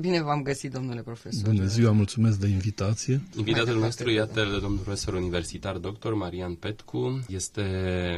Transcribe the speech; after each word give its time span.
Bine 0.00 0.22
v-am 0.22 0.42
găsit, 0.42 0.72
domnule 0.72 1.00
profesor. 1.00 1.48
Bună 1.48 1.64
ziua, 1.66 1.92
mulțumesc 1.92 2.38
de 2.38 2.48
invitație. 2.48 3.20
Invitatul 3.36 3.78
nostru, 3.78 4.10
iată, 4.10 4.58
domnul 4.60 4.78
profesor 4.78 5.14
universitar 5.14 5.76
dr. 5.76 6.12
Marian 6.12 6.54
Petcu, 6.54 7.24
este 7.28 7.62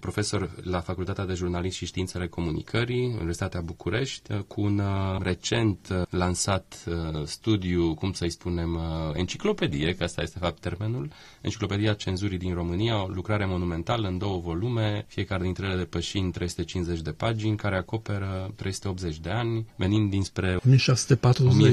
profesor 0.00 0.50
la 0.62 0.80
Facultatea 0.80 1.26
de 1.26 1.34
Jurnalism 1.34 1.76
și 1.76 1.86
Științele 1.86 2.26
Comunicării, 2.26 3.06
Universitatea 3.06 3.60
București, 3.60 4.32
cu 4.46 4.60
un 4.60 4.78
uh, 4.78 5.20
recent 5.22 5.88
uh, 5.90 6.02
lansat 6.10 6.84
uh, 6.86 7.22
studiu, 7.24 7.94
cum 7.94 8.12
să-i 8.12 8.30
spunem, 8.30 8.80
enciclopedie, 9.14 9.94
că 9.94 10.04
asta 10.04 10.22
este 10.22 10.38
fapt 10.38 10.60
termenul, 10.60 11.10
Enciclopedia 11.40 11.92
Cenzurii 11.92 12.38
din 12.38 12.54
România, 12.54 13.02
o 13.02 13.06
lucrare 13.06 13.46
monumentală 13.46 14.08
în 14.08 14.18
două 14.18 14.40
volume, 14.40 15.04
fiecare 15.08 15.42
dintre 15.42 15.66
ele 15.66 15.76
depășind 15.76 16.32
350 16.32 17.00
de 17.00 17.10
pagini, 17.10 17.56
care 17.56 17.76
acoperă 17.76 18.52
380 18.56 19.18
de 19.18 19.30
ani, 19.30 19.66
venind 19.76 20.10
dinspre 20.10 20.46
1640 20.46 21.40
1640 21.46 21.71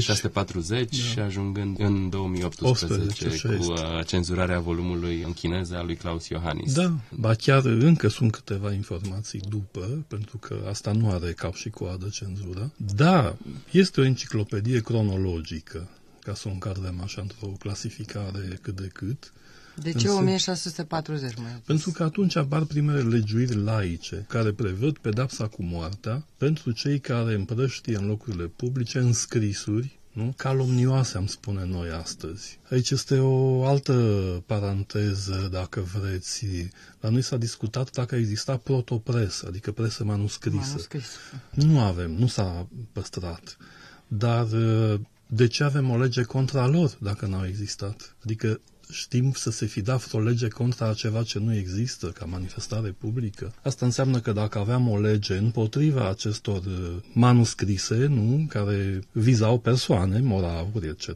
da. 0.98 1.08
și 1.09 1.20
ajungând 1.20 1.80
în 1.80 2.09
2018 2.09 2.94
18, 2.94 3.58
cu 3.58 3.71
uh, 3.71 4.05
cenzurarea 4.05 4.59
volumului 4.59 5.22
în 5.22 5.34
chineză 5.34 5.75
a 5.77 5.84
lui 5.84 5.95
Claus 5.95 6.27
Iohannis. 6.27 6.73
Da, 6.73 6.94
ba 7.12 7.34
chiar 7.34 7.66
încă 7.66 8.08
sunt 8.08 8.31
câteva 8.31 8.73
informații 8.73 9.39
după, 9.49 10.05
pentru 10.08 10.38
că 10.38 10.66
asta 10.70 10.91
nu 10.91 11.12
are 11.12 11.31
cap 11.31 11.53
și 11.53 11.70
coadă 11.70 12.08
cenzură. 12.12 12.72
Da, 12.95 13.35
este 13.72 14.02
o 14.02 14.03
enciclopedie 14.03 14.81
cronologică, 14.81 15.88
ca 16.22 16.34
să 16.34 16.47
o 16.47 16.52
încadrăm 16.52 17.02
așa 17.03 17.22
într-o 17.22 17.47
clasificare 17.47 18.59
cât 18.61 18.75
de 18.75 18.89
cât. 18.94 19.33
De 19.75 19.92
ce 19.92 20.08
1640 20.09 21.36
mai 21.36 21.62
Pentru 21.66 21.92
că 21.92 22.03
atunci 22.03 22.36
apar 22.36 22.64
primele 22.64 23.02
legiuiri 23.02 23.56
laice 23.56 24.26
care 24.28 24.52
prevăd 24.52 24.98
pedapsa 24.98 25.48
cu 25.48 25.64
moartea 25.64 26.26
pentru 26.38 26.72
cei 26.72 27.00
care 27.00 27.34
împrăștie 27.34 27.98
în 27.98 28.06
locurile 28.08 28.45
publice 28.45 28.98
înscrisuri 29.00 30.00
nu? 30.11 30.34
calomnioase, 30.38 31.17
am 31.17 31.26
spune 31.28 31.66
noi 31.66 31.89
astăzi. 31.89 32.59
Aici 32.70 32.89
este 32.89 33.20
o 33.20 33.66
altă 33.66 33.94
paranteză, 34.45 35.50
dacă 35.52 35.80
vreți. 35.81 36.45
La 37.00 37.09
noi 37.09 37.22
s-a 37.22 37.38
discutat 37.38 37.92
dacă 37.92 38.16
exista 38.16 38.58
protopresă, 38.58 39.45
adică 39.48 39.72
presă 39.72 40.04
manuscrisă. 40.04 40.56
Manuscris. 40.67 41.06
Nu 41.54 41.80
avem, 41.80 42.11
nu 42.11 42.28
s-a 42.28 42.67
păstrat. 42.92 43.58
Dar 44.08 44.48
de 45.28 45.48
ce 45.48 45.64
avem 45.64 45.89
o 45.89 45.98
lege 45.98 46.23
contra 46.23 46.67
lor 46.67 46.98
dacă 47.02 47.26
n-au 47.26 47.45
existat? 47.45 48.16
Adică 48.23 48.59
știm 48.92 49.32
să 49.36 49.52
se 49.52 49.66
fi 49.66 49.82
dat 49.82 50.08
vreo 50.08 50.20
lege 50.22 50.48
contra 50.48 50.94
ceva 50.94 51.23
ce 51.23 51.40
nu 51.40 51.56
există 51.56 52.08
ca 52.08 52.26
manifestare 52.26 52.90
publică. 52.90 53.54
Asta 53.62 53.86
înseamnă 53.86 54.20
că 54.20 54.32
dacă 54.32 54.59
aveam 54.59 54.90
o 54.90 55.00
lege 55.00 55.38
împotriva 55.38 56.09
acestor 56.09 56.58
uh, 56.66 56.95
manuscrise, 57.14 58.06
nu, 58.06 58.45
care 58.50 59.00
vizau 59.12 59.60
persoane, 59.60 60.20
moraluri, 60.20 60.88
etc., 60.88 61.08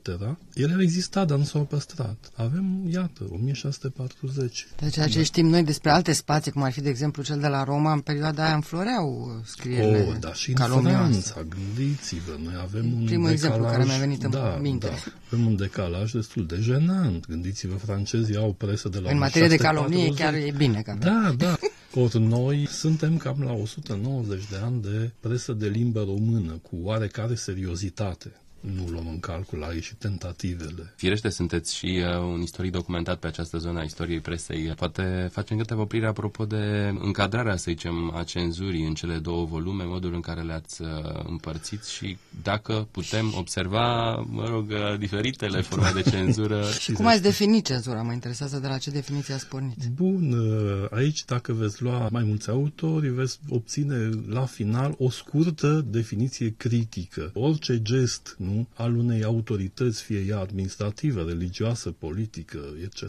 ele 0.54 0.74
au 0.74 0.82
existat, 0.82 1.28
dar 1.28 1.38
nu 1.38 1.44
s-au 1.44 1.64
păstrat. 1.64 2.32
Avem, 2.36 2.88
iată, 2.90 3.24
1640. 3.32 4.68
Deci 4.80 4.94
ceea 4.94 5.08
ce 5.08 5.24
știm 5.24 5.48
noi 5.48 5.64
despre 5.64 5.90
alte 5.90 6.14
spații, 6.14 6.52
cum 6.52 6.62
ar 6.62 6.72
fi, 6.72 6.82
de 6.82 6.90
exemplu, 6.90 7.24
cel 7.24 7.40
de 7.40 7.48
la 7.48 7.64
Roma, 7.64 7.94
în 7.94 8.00
perioada 8.00 8.46
aia 8.46 8.56
înfloreau 8.56 9.36
uh, 9.38 9.46
scrierile 9.46 10.06
Oh, 10.08 10.16
da, 10.20 10.34
și 10.34 10.50
în 10.50 10.82
Franța, 10.82 11.46
gândiți-vă, 11.50 12.38
noi 12.44 12.54
avem 12.62 12.94
un 12.94 13.06
Primul 13.06 13.30
decalaj, 13.30 13.34
exemplu 13.34 13.66
care 13.66 13.84
mi-a 13.84 13.98
venit 13.98 14.24
în 14.24 14.30
da, 14.30 14.58
minte. 14.62 14.88
Da, 14.88 14.94
avem 15.32 15.46
un 15.46 15.56
decalaj 15.56 16.12
destul 16.12 16.46
de 16.46 16.58
jenant. 16.62 17.28
Gândiți 17.28 17.63
gândiți-vă, 17.68 17.94
francezii 17.94 18.36
au 18.36 18.54
presă 18.54 18.90
de 18.90 19.00
la 19.00 19.10
În 19.10 19.18
materie 19.18 19.48
de 19.48 19.56
calomnie 19.56 20.14
chiar 20.14 20.34
e 20.34 20.54
bine. 20.58 20.82
Că 20.82 20.96
da, 21.00 21.34
da. 21.38 21.58
Ori 21.96 22.20
noi 22.20 22.68
suntem 22.68 23.18
cam 23.18 23.42
la 23.42 23.52
190 23.54 24.50
de 24.50 24.56
ani 24.64 24.82
de 24.82 25.12
presă 25.20 25.54
de 25.54 25.68
limbă 25.68 26.04
română, 26.04 26.52
cu 26.52 26.80
oarecare 26.82 27.36
seriozitate 27.36 28.32
nu 28.64 28.88
luăm 28.92 29.08
în 29.08 29.20
calcul 29.20 29.64
aici 29.64 29.84
și 29.84 29.96
tentativele. 29.96 30.94
Firește, 30.96 31.30
sunteți 31.30 31.76
și 31.76 32.02
uh, 32.16 32.18
un 32.20 32.42
istoric 32.42 32.72
documentat 32.72 33.18
pe 33.20 33.28
această 33.28 33.58
zonă 33.58 33.80
a 33.80 33.84
istoriei 33.84 34.20
presei. 34.20 34.74
Poate 34.76 35.30
facem 35.32 35.58
câteva 35.58 35.82
oprire 35.82 36.08
apropo 36.08 36.46
de 36.46 36.94
încadrarea, 37.00 37.56
să 37.56 37.66
zicem, 37.68 38.12
a 38.16 38.24
cenzurii 38.24 38.86
în 38.86 38.94
cele 38.94 39.18
două 39.18 39.46
volume, 39.46 39.84
modul 39.84 40.14
în 40.14 40.20
care 40.22 40.42
le-ați 40.42 40.82
uh, 40.82 40.88
împărțit 41.28 41.84
și 41.86 42.18
dacă 42.44 42.88
putem 42.92 43.34
observa, 43.38 44.16
mă 44.16 44.46
rog, 44.48 44.70
uh, 44.70 44.98
diferitele 44.98 45.62
forme 45.62 45.92
de 45.94 46.10
cenzură. 46.10 46.66
și 46.80 46.92
cum 46.92 47.06
ați 47.08 47.22
definit 47.22 47.66
cenzura? 47.66 48.02
Mă 48.02 48.12
interesează 48.14 48.58
de 48.60 48.68
la 48.68 48.78
ce 48.78 48.90
definiție 48.90 49.34
ați 49.34 49.48
pornit. 49.48 49.78
Bun, 49.96 50.32
uh, 50.32 50.63
aici 50.94 51.26
dacă 51.26 51.54
veți 51.54 51.82
lua 51.82 52.08
mai 52.12 52.24
mulți 52.24 52.50
autori, 52.50 53.08
veți 53.10 53.40
obține 53.50 54.10
la 54.28 54.46
final 54.46 54.96
o 54.98 55.10
scurtă 55.10 55.86
definiție 55.90 56.54
critică. 56.58 57.32
Orice 57.34 57.82
gest, 57.82 58.36
nu? 58.40 58.52
nu, 58.54 58.68
al 58.74 58.96
unei 58.96 59.24
autorități, 59.24 60.02
fie 60.04 60.20
ea 60.28 60.40
administrativă, 60.40 61.22
religioasă, 61.22 61.90
politică, 61.92 62.60
etc., 62.84 63.04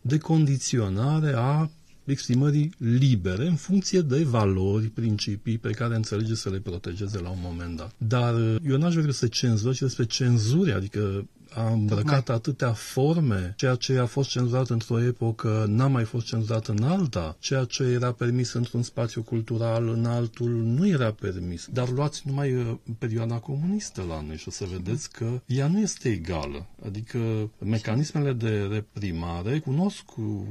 de 0.00 0.18
condiționare 0.18 1.32
a 1.36 1.70
exprimării 2.04 2.72
libere 2.78 3.46
în 3.46 3.54
funcție 3.54 4.00
de 4.00 4.22
valori, 4.22 4.86
principii 4.86 5.58
pe 5.58 5.70
care 5.70 5.94
înțelege 5.94 6.34
să 6.34 6.50
le 6.50 6.58
protejeze 6.58 7.20
la 7.20 7.28
un 7.30 7.38
moment 7.40 7.76
dat. 7.76 7.92
Dar 7.98 8.34
eu 8.68 8.76
n-aș 8.76 8.94
vrea 8.94 9.12
să 9.12 9.26
cenzură, 9.26 9.72
ci 9.72 9.78
despre 9.80 10.04
cenzuri, 10.04 10.72
adică 10.72 11.26
a 11.56 11.70
îmbrăcat 11.70 12.28
atâtea 12.28 12.72
forme, 12.72 13.54
ceea 13.56 13.74
ce 13.74 13.98
a 13.98 14.06
fost 14.06 14.30
cenzurat 14.30 14.68
într-o 14.68 15.02
epocă 15.02 15.64
n-a 15.68 15.86
mai 15.86 16.04
fost 16.04 16.26
cenzurat 16.26 16.66
în 16.66 16.82
alta, 16.82 17.36
ceea 17.38 17.64
ce 17.64 17.82
era 17.82 18.12
permis 18.12 18.52
într-un 18.52 18.82
spațiu 18.82 19.22
cultural, 19.22 19.88
în 19.88 20.04
altul 20.04 20.50
nu 20.50 20.88
era 20.88 21.10
permis. 21.12 21.68
Dar 21.72 21.88
luați 21.88 22.22
numai 22.24 22.54
uh, 22.54 22.74
perioada 22.98 23.34
comunistă 23.34 24.04
la 24.08 24.22
noi 24.26 24.36
și 24.36 24.48
o 24.48 24.50
să 24.50 24.64
vedeți 24.72 25.10
că 25.10 25.40
ea 25.46 25.66
nu 25.66 25.78
este 25.78 26.08
egală. 26.08 26.66
Adică 26.84 27.50
mecanismele 27.58 28.32
de 28.32 28.68
reprimare 28.70 29.58
cunosc 29.58 30.04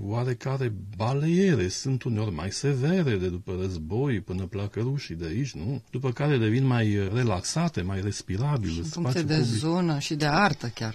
oarecare 0.06 0.74
baleiere, 0.98 1.68
sunt 1.68 2.04
uneori 2.04 2.34
mai 2.34 2.52
severe 2.52 3.16
de 3.18 3.28
după 3.28 3.58
război 3.62 4.20
până 4.20 4.44
pleacă 4.44 4.80
rușii 4.80 5.16
de 5.16 5.26
aici, 5.26 5.52
nu? 5.52 5.82
După 5.92 6.12
care 6.12 6.38
devin 6.38 6.66
mai 6.66 7.10
relaxate, 7.14 7.82
mai 7.82 8.02
respirabile. 8.02 8.78
În 8.78 8.84
funcție 8.84 9.22
de 9.22 9.34
public. 9.34 9.54
zonă 9.54 10.00
și 10.00 10.16
de 10.16 10.26
artă 10.26 10.68
chiar. 10.68 10.95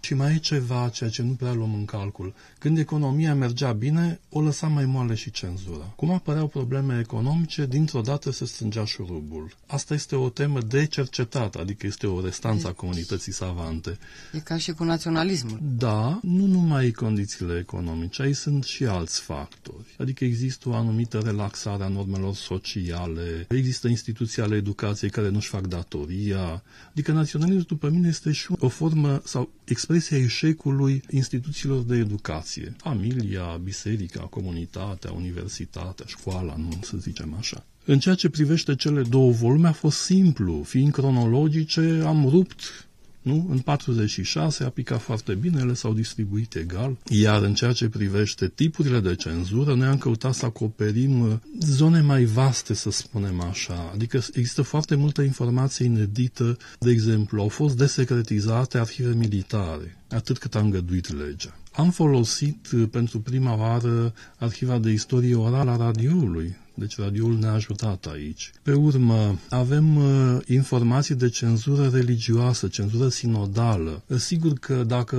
Și 0.00 0.14
mai 0.14 0.34
e 0.34 0.38
ceva, 0.38 0.88
ceea 0.88 1.10
ce 1.10 1.22
nu 1.22 1.32
prea 1.32 1.52
luăm 1.52 1.74
în 1.74 1.84
calcul. 1.84 2.34
Când 2.58 2.78
economia 2.78 3.34
mergea 3.34 3.72
bine, 3.72 4.20
o 4.28 4.40
lăsa 4.40 4.66
mai 4.66 4.84
moale 4.84 5.14
și 5.14 5.30
cenzura. 5.30 5.92
Cum 5.96 6.10
apăreau 6.10 6.46
probleme 6.46 6.98
economice, 6.98 7.66
dintr-o 7.66 8.00
dată 8.00 8.30
se 8.30 8.44
strângea 8.44 8.84
șurubul. 8.84 9.54
Asta 9.66 9.94
este 9.94 10.16
o 10.16 10.28
temă 10.28 10.60
de 10.60 10.86
cercetat, 10.86 11.54
adică 11.54 11.86
este 11.86 12.06
o 12.06 12.20
restanță 12.20 12.68
a 12.68 12.72
comunității 12.72 13.32
savante. 13.32 13.98
E 14.32 14.38
ca 14.38 14.56
și 14.56 14.72
cu 14.72 14.84
naționalismul. 14.84 15.58
Da, 15.76 16.18
nu 16.22 16.46
numai 16.46 16.90
condițiile 16.90 17.58
economice, 17.58 18.22
aici 18.22 18.36
sunt 18.36 18.64
și 18.64 18.84
alți 18.84 19.20
factori. 19.20 19.94
Adică 19.98 20.24
există 20.24 20.68
o 20.68 20.74
anumită 20.74 21.18
relaxare 21.18 21.82
a 21.84 21.88
normelor 21.88 22.34
sociale, 22.34 23.46
există 23.48 23.88
instituții 23.88 24.42
ale 24.42 24.56
educației 24.56 25.10
care 25.10 25.28
nu-și 25.28 25.48
fac 25.48 25.66
datoria. 25.66 26.62
Adică 26.90 27.12
naționalismul, 27.12 27.64
după 27.68 27.88
mine, 27.88 28.08
este 28.08 28.32
și 28.32 28.46
o 28.58 28.68
formă 28.68 29.20
sau 29.24 29.50
expresia 29.94 30.24
eșecului 30.24 31.02
instituțiilor 31.10 31.82
de 31.82 31.96
educație. 31.96 32.74
Familia, 32.76 33.60
biserica, 33.62 34.20
comunitatea, 34.20 35.12
universitatea, 35.12 36.04
școala, 36.08 36.54
nu 36.56 36.78
să 36.82 36.96
zicem 36.96 37.34
așa. 37.38 37.64
În 37.84 37.98
ceea 37.98 38.14
ce 38.14 38.28
privește 38.28 38.74
cele 38.74 39.02
două 39.02 39.30
volume 39.32 39.68
a 39.68 39.72
fost 39.72 39.98
simplu. 39.98 40.62
Fiind 40.62 40.92
cronologice, 40.92 42.02
am 42.06 42.28
rupt 42.28 42.88
nu? 43.22 43.46
În 43.50 43.58
46 43.58 44.64
a 44.64 44.68
picat 44.68 45.00
foarte 45.00 45.34
bine, 45.34 45.60
ele 45.60 45.74
s-au 45.74 45.92
distribuit 45.92 46.54
egal, 46.54 46.96
iar 47.08 47.42
în 47.42 47.54
ceea 47.54 47.72
ce 47.72 47.88
privește 47.88 48.48
tipurile 48.48 49.00
de 49.00 49.14
cenzură, 49.14 49.74
noi 49.74 49.86
am 49.86 49.98
căutat 49.98 50.34
să 50.34 50.44
acoperim 50.46 51.20
uh, 51.20 51.32
zone 51.60 52.00
mai 52.00 52.24
vaste, 52.24 52.74
să 52.74 52.90
spunem 52.90 53.40
așa. 53.40 53.90
Adică 53.94 54.16
există 54.32 54.62
foarte 54.62 54.94
multă 54.94 55.22
informație 55.22 55.84
inedită, 55.84 56.56
de 56.78 56.90
exemplu, 56.90 57.40
au 57.40 57.48
fost 57.48 57.76
desecretizate 57.76 58.78
arhive 58.78 59.14
militare, 59.14 59.96
atât 60.08 60.38
cât 60.38 60.54
a 60.54 60.58
îngăduit 60.60 61.12
legea. 61.24 61.54
Am 61.72 61.90
folosit 61.90 62.68
uh, 62.72 62.88
pentru 62.90 63.20
prima 63.20 63.56
oară 63.56 64.14
arhiva 64.38 64.78
de 64.78 64.90
istorie 64.90 65.34
orală 65.34 65.70
a 65.70 65.76
radioului, 65.76 66.56
deci 66.80 66.98
radioul 66.98 67.38
ne-a 67.38 67.52
ajutat 67.52 68.06
aici. 68.06 68.52
Pe 68.62 68.72
urmă, 68.72 69.38
avem 69.48 69.96
uh, 69.96 70.38
informații 70.46 71.14
de 71.14 71.28
cenzură 71.28 71.88
religioasă, 71.92 72.68
cenzură 72.68 73.08
sinodală. 73.08 74.02
Sigur 74.16 74.52
că 74.52 74.84
dacă 74.86 75.16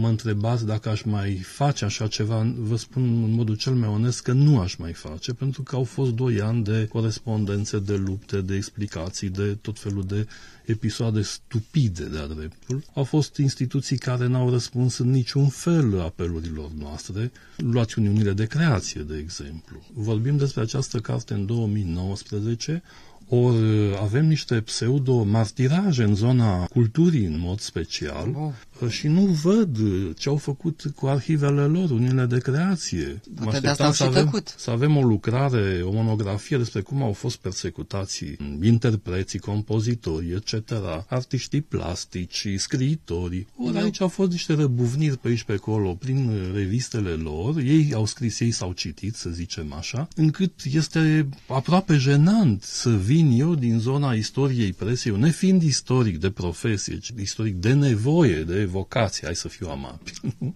mă 0.00 0.08
întrebați 0.08 0.66
dacă 0.66 0.88
aș 0.88 1.02
mai 1.02 1.34
face 1.34 1.84
așa 1.84 2.06
ceva, 2.06 2.54
vă 2.58 2.76
spun 2.76 3.02
în 3.02 3.32
modul 3.32 3.56
cel 3.56 3.72
mai 3.72 3.88
onest 3.88 4.22
că 4.22 4.32
nu 4.32 4.60
aș 4.60 4.74
mai 4.74 4.92
face, 4.92 5.32
pentru 5.32 5.62
că 5.62 5.76
au 5.76 5.84
fost 5.84 6.10
doi 6.12 6.40
ani 6.40 6.64
de 6.64 6.86
corespondențe, 6.92 7.78
de 7.78 7.96
lupte, 7.96 8.40
de 8.40 8.54
explicații, 8.54 9.28
de 9.28 9.58
tot 9.60 9.78
felul 9.78 10.04
de 10.06 10.26
episoade 10.70 11.22
stupide 11.22 12.04
de-a 12.04 12.26
dreptul. 12.26 12.84
Au 12.94 13.04
fost 13.04 13.36
instituții 13.36 13.98
care 13.98 14.26
n-au 14.26 14.50
răspuns 14.50 14.98
în 14.98 15.10
niciun 15.10 15.48
fel 15.48 16.00
apelurilor 16.00 16.70
noastre. 16.78 17.32
Luați 17.56 17.98
Uniunile 17.98 18.32
de 18.32 18.46
Creație, 18.46 19.00
de 19.00 19.16
exemplu. 19.16 19.86
Vorbim 19.92 20.36
despre 20.36 20.60
această 20.62 20.98
carte 20.98 21.34
în 21.34 21.46
2019, 21.46 22.82
ori 23.30 23.96
avem 24.02 24.26
niște 24.26 24.60
pseudo-martiraje 24.60 26.02
în 26.02 26.14
zona 26.14 26.64
culturii 26.64 27.24
în 27.24 27.38
mod 27.38 27.60
special 27.60 28.34
oh. 28.80 28.90
și 28.90 29.08
nu 29.08 29.20
văd 29.20 29.78
ce 30.18 30.28
au 30.28 30.36
făcut 30.36 30.82
cu 30.94 31.06
arhivele 31.06 31.62
lor, 31.62 31.90
unile 31.90 32.24
de 32.24 32.38
creație. 32.38 33.20
Poate 33.42 33.60
de 33.60 33.68
asta 33.68 33.92
să 33.92 34.04
avem, 34.04 34.42
să 34.56 34.70
avem 34.70 34.96
o 34.96 35.02
lucrare, 35.02 35.80
o 35.84 35.92
monografie 35.92 36.56
despre 36.56 36.80
cum 36.80 37.02
au 37.02 37.12
fost 37.12 37.36
persecutați 37.36 38.24
interpreții, 38.62 39.38
compozitorii, 39.38 40.32
etc., 40.32 40.72
artiștii 41.08 41.60
plastici, 41.60 42.46
scriitorii. 42.56 43.46
Ori 43.56 43.78
aici 43.78 44.00
au 44.00 44.08
fost 44.08 44.30
niște 44.30 44.54
răbuvniri 44.54 45.18
pe 45.18 45.28
aici 45.28 45.42
pe 45.42 45.52
acolo 45.52 45.94
prin 45.94 46.30
revistele 46.54 47.10
lor, 47.10 47.58
ei 47.58 47.92
au 47.94 48.06
scris, 48.06 48.40
ei 48.40 48.50
s-au 48.50 48.72
citit, 48.72 49.14
să 49.14 49.30
zicem 49.30 49.72
așa, 49.72 50.08
încât 50.16 50.52
este 50.72 51.28
aproape 51.46 51.96
jenant 51.96 52.62
să 52.62 52.90
vii 52.90 53.19
vin 53.20 53.40
eu 53.40 53.54
din 53.54 53.78
zona 53.78 54.12
istoriei 54.12 54.72
presiei, 54.72 55.16
nefiind 55.16 55.62
istoric 55.62 56.18
de 56.18 56.30
profesie, 56.30 56.98
ci 56.98 57.12
istoric 57.20 57.54
de 57.54 57.72
nevoie, 57.72 58.42
de 58.42 58.64
vocație, 58.64 59.26
hai 59.26 59.36
să 59.36 59.48
fiu 59.48 59.68
amabil. 59.68 60.14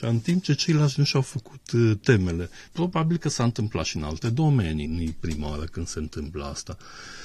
în 0.00 0.18
timp 0.18 0.42
ce 0.42 0.54
ceilalți 0.54 0.94
nu 0.98 1.04
și-au 1.04 1.22
făcut 1.22 1.70
uh, 1.72 1.92
temele. 2.02 2.50
Probabil 2.72 3.16
că 3.16 3.28
s-a 3.28 3.44
întâmplat 3.44 3.84
și 3.84 3.96
în 3.96 4.02
alte 4.02 4.28
domenii, 4.28 4.86
nu-i 4.86 5.16
prima 5.20 5.48
oară 5.48 5.64
când 5.64 5.86
se 5.86 5.98
întâmplă 5.98 6.44
asta. 6.44 6.76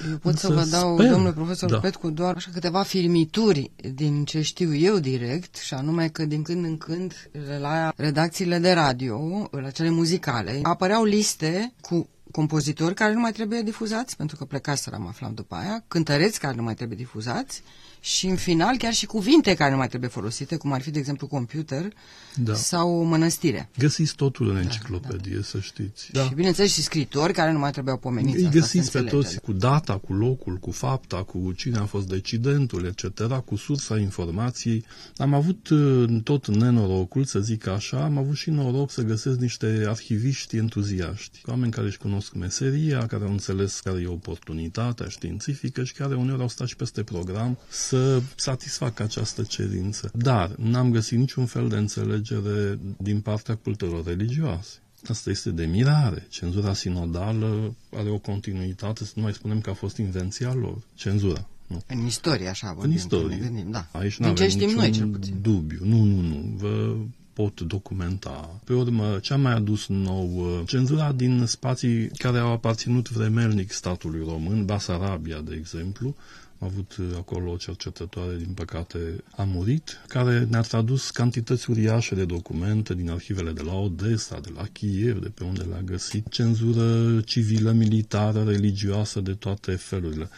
Eu 0.09 0.17
pot 0.17 0.31
Însă 0.31 0.47
să 0.47 0.53
vă 0.53 0.65
dau, 0.69 0.97
sper, 0.97 1.09
domnule 1.09 1.33
profesor 1.33 1.69
da. 1.69 1.77
Petcu, 1.77 2.09
doar 2.09 2.35
așa 2.35 2.49
câteva 2.53 2.83
filmituri 2.83 3.71
din 3.93 4.25
ce 4.25 4.41
știu 4.41 4.75
eu 4.75 4.97
direct, 4.97 5.55
și 5.55 5.73
anume 5.73 6.07
că 6.07 6.25
din 6.25 6.41
când 6.41 6.65
în 6.65 6.77
când 6.77 7.29
la 7.59 7.93
redacțiile 7.95 8.59
de 8.59 8.71
radio, 8.71 9.49
la 9.51 9.69
cele 9.69 9.89
muzicale, 9.89 10.59
apăreau 10.63 11.03
liste 11.03 11.73
cu 11.81 12.09
compozitori 12.31 12.93
care 12.93 13.13
nu 13.13 13.19
mai 13.19 13.31
trebuie 13.31 13.61
difuzați, 13.61 14.15
pentru 14.17 14.35
că 14.35 14.45
plecaseră, 14.45 14.95
am 14.95 15.07
aflat 15.07 15.31
după 15.31 15.55
aia, 15.55 15.83
cântăreți 15.87 16.39
care 16.39 16.55
nu 16.55 16.63
mai 16.63 16.73
trebuie 16.73 16.97
difuzați 16.97 17.63
și 18.03 18.27
în 18.27 18.35
final 18.35 18.77
chiar 18.77 18.93
și 18.93 19.05
cuvinte 19.05 19.53
care 19.53 19.71
nu 19.71 19.77
mai 19.77 19.87
trebuie 19.87 20.09
folosite, 20.09 20.55
cum 20.55 20.71
ar 20.71 20.81
fi, 20.81 20.91
de 20.91 20.99
exemplu, 20.99 21.27
computer 21.27 21.93
da. 22.35 22.53
sau 22.53 23.03
mănăstire. 23.03 23.69
Găsiți 23.77 24.15
totul 24.15 24.47
în 24.47 24.53
da, 24.53 24.59
enciclopedie, 24.61 25.33
da, 25.33 25.39
da. 25.39 25.43
să 25.43 25.59
știți. 25.59 26.11
Da. 26.11 26.23
Și 26.23 26.33
bineînțeles 26.33 26.73
și 26.73 26.81
scritori 26.81 27.33
care 27.33 27.51
nu 27.51 27.59
mai 27.59 27.71
trebuiau 27.71 27.97
pomeniți. 27.97 28.43
Îi 28.43 28.49
găsiți 28.49 28.91
pe 28.91 29.01
toți 29.01 29.39
cu 29.39 29.51
data, 29.51 29.97
cu 29.97 30.13
locul, 30.13 30.57
cu 30.57 30.71
fapta, 30.71 31.23
cu 31.23 31.51
cine 31.51 31.77
a 31.77 31.85
fost 31.85 32.07
decidentul, 32.07 32.85
etc., 32.85 33.33
cu 33.45 33.55
sursa 33.55 33.97
informației. 33.97 34.85
Am 35.15 35.33
avut 35.33 35.69
uh, 35.69 36.21
tot 36.23 36.47
nenorocul, 36.47 37.23
să 37.23 37.39
zic 37.39 37.67
așa, 37.67 38.03
am 38.03 38.17
avut 38.17 38.35
și 38.35 38.49
noroc 38.49 38.91
să 38.91 39.01
găsesc 39.01 39.39
niște 39.39 39.85
arhiviști 39.87 40.57
entuziaști, 40.57 41.41
oameni 41.45 41.71
care 41.71 41.87
își 41.87 41.97
cunosc 41.97 42.33
meseria, 42.33 43.05
care 43.05 43.23
au 43.23 43.31
înțeles 43.31 43.79
care 43.79 44.01
e 44.01 44.07
oportunitatea 44.07 45.07
științifică 45.07 45.83
și 45.83 45.93
care 45.93 46.15
uneori 46.15 46.41
au 46.41 46.47
stat 46.47 46.67
și 46.67 46.75
peste 46.75 47.03
program 47.03 47.57
să 47.91 48.21
satisfacă 48.35 49.03
această 49.03 49.43
cerință. 49.43 50.11
Dar 50.13 50.55
n-am 50.57 50.91
găsit 50.91 51.17
niciun 51.17 51.45
fel 51.45 51.69
de 51.69 51.75
înțelegere 51.75 52.79
din 52.97 53.19
partea 53.19 53.55
cultelor 53.55 54.05
religioase. 54.05 54.77
Asta 55.07 55.29
este 55.29 55.49
de 55.49 55.65
mirare. 55.65 56.25
Cenzura 56.29 56.73
sinodală 56.73 57.75
are 57.95 58.09
o 58.09 58.17
continuitate, 58.17 59.03
să 59.03 59.11
nu 59.15 59.21
mai 59.21 59.33
spunem 59.33 59.61
că 59.61 59.69
a 59.69 59.73
fost 59.73 59.97
invenția 59.97 60.53
lor. 60.53 60.77
Cenzura. 60.93 61.47
Nu. 61.67 61.81
În 61.87 62.05
istorie, 62.05 62.47
așa 62.47 62.67
vorbim. 62.67 62.91
În 62.91 62.97
istorie. 62.97 63.37
Gândim, 63.37 63.71
da. 63.71 63.87
Aici 63.91 64.17
nu 64.17 64.27
avem 64.27 64.47
niciun 64.47 64.73
noi, 64.73 64.91
cel 64.91 65.07
puțin. 65.07 65.37
dubiu. 65.41 65.79
Nu, 65.83 66.03
nu, 66.03 66.21
nu. 66.21 66.53
Vă 66.57 66.95
pot 67.41 67.61
documenta. 67.61 68.59
Pe 68.63 68.73
urmă, 68.73 69.17
ce 69.21 69.33
a 69.33 69.37
mai 69.37 69.53
adus 69.53 69.87
nou? 69.87 70.63
Cenzura 70.65 71.11
din 71.11 71.45
spații 71.45 72.07
care 72.07 72.37
au 72.39 72.51
aparținut 72.51 73.09
vremelnic 73.09 73.71
statului 73.71 74.23
român, 74.27 74.65
Basarabia, 74.65 75.39
de 75.39 75.55
exemplu, 75.55 76.15
am 76.59 76.67
avut 76.67 76.95
uh, 76.99 77.05
acolo 77.17 77.51
o 77.51 77.55
cercetătoare, 77.55 78.35
din 78.37 78.53
păcate 78.53 78.97
a 79.35 79.43
murit, 79.43 80.01
care 80.07 80.47
ne-a 80.49 80.61
tradus 80.61 81.09
cantități 81.09 81.69
uriașe 81.69 82.15
de 82.15 82.25
documente 82.25 82.93
din 82.93 83.09
arhivele 83.09 83.51
de 83.51 83.61
la 83.61 83.75
Odessa, 83.75 84.39
de 84.39 84.51
la 84.55 84.63
Kiev, 84.71 85.21
de 85.21 85.29
pe 85.29 85.43
unde 85.43 85.61
le-a 85.61 85.81
găsit, 85.81 86.27
cenzură 86.29 87.19
civilă, 87.21 87.71
militară, 87.71 88.43
religioasă, 88.43 89.19
de 89.21 89.33
toate 89.33 89.71
felurile 89.71 90.29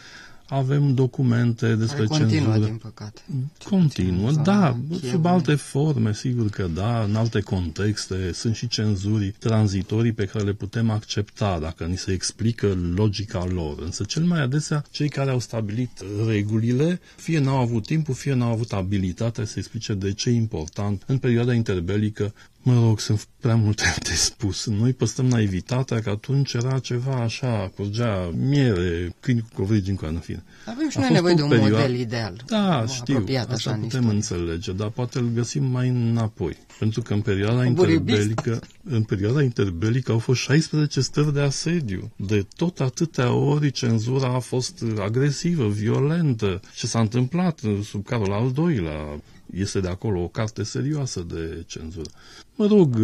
avem 0.48 0.94
documente 0.94 1.74
despre 1.74 2.04
Care 2.06 2.18
continuă, 2.18 2.44
cenzură. 2.44 2.64
din 2.64 2.76
păcate. 2.76 3.20
Continuă, 3.64 4.32
da, 4.32 4.76
sub 5.10 5.26
alte 5.26 5.54
forme, 5.54 6.12
sigur 6.12 6.48
că 6.48 6.66
da, 6.74 7.02
în 7.02 7.14
alte 7.14 7.40
contexte 7.40 8.32
sunt 8.32 8.54
și 8.54 8.68
cenzuri 8.68 9.34
tranzitorii 9.38 10.12
pe 10.12 10.24
care 10.24 10.44
le 10.44 10.52
putem 10.52 10.90
accepta 10.90 11.58
dacă 11.58 11.84
ni 11.84 11.96
se 11.96 12.12
explică 12.12 12.78
logica 12.94 13.44
lor. 13.44 13.82
Însă 13.82 14.04
cel 14.04 14.22
mai 14.22 14.40
adesea 14.40 14.84
cei 14.90 15.08
care 15.08 15.30
au 15.30 15.38
stabilit 15.38 15.90
regulile 16.26 17.00
fie 17.16 17.38
n-au 17.38 17.56
avut 17.58 17.86
timpul, 17.86 18.14
fie 18.14 18.34
n-au 18.34 18.52
avut 18.52 18.72
abilitatea 18.72 19.44
să 19.44 19.54
explice 19.58 19.94
de 19.94 20.12
ce 20.12 20.28
e 20.28 20.34
important 20.34 21.02
în 21.06 21.18
perioada 21.18 21.52
interbelică 21.54 22.34
Mă 22.66 22.74
rog, 22.74 23.00
sunt 23.00 23.26
prea 23.40 23.56
multe 23.56 23.94
de 24.08 24.14
spus. 24.14 24.66
Noi 24.66 24.92
păstrăm 24.92 25.26
naivitatea 25.26 26.00
că 26.00 26.10
atunci 26.10 26.52
era 26.52 26.78
ceva 26.78 27.14
așa, 27.14 27.72
curgea 27.76 28.30
miere, 28.36 29.14
câini 29.20 29.40
cu 29.40 29.48
covrigi 29.54 29.90
în 29.90 29.96
coană, 29.96 30.18
fine. 30.18 30.42
Avem 30.66 30.88
și 30.88 30.98
noi 30.98 31.10
nevoie 31.10 31.34
de 31.34 31.42
un 31.42 31.48
perioadă... 31.48 31.74
model 31.74 31.94
ideal. 31.94 32.42
Da, 32.46 32.84
știu, 32.86 33.24
asta 33.38 33.52
așa 33.52 33.78
putem 33.80 34.08
înțelege, 34.08 34.72
dar 34.72 34.88
poate 34.88 35.18
îl 35.18 35.30
găsim 35.34 35.64
mai 35.64 35.88
înapoi. 35.88 36.56
Pentru 36.78 37.02
că 37.02 37.14
în 37.14 37.20
perioada 37.20 37.64
interbelică, 37.64 38.60
în 38.84 39.02
perioada 39.02 39.42
interbelică 39.42 40.12
au 40.12 40.18
fost 40.18 40.40
16 40.40 41.00
stări 41.00 41.34
de 41.34 41.40
asediu. 41.40 42.12
De 42.16 42.46
tot 42.56 42.80
atâtea 42.80 43.32
ori 43.32 43.70
cenzura 43.70 44.34
a 44.34 44.38
fost 44.38 44.84
agresivă, 44.98 45.68
violentă. 45.68 46.60
Ce 46.74 46.86
s-a 46.86 47.00
întâmplat 47.00 47.60
sub 47.82 48.04
Carol 48.04 48.32
al 48.32 48.52
II-lea? 48.56 49.20
Este 49.54 49.80
de 49.80 49.88
acolo 49.88 50.20
o 50.22 50.28
carte 50.28 50.62
serioasă 50.62 51.20
de 51.20 51.62
cenzură. 51.66 52.10
Mă 52.54 52.66
rog, 52.66 52.96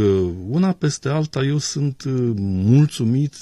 una 0.48 0.72
peste 0.72 1.08
alta, 1.08 1.42
eu 1.42 1.58
sunt 1.58 2.02
uh, 2.06 2.32
mulțumit 2.36 3.34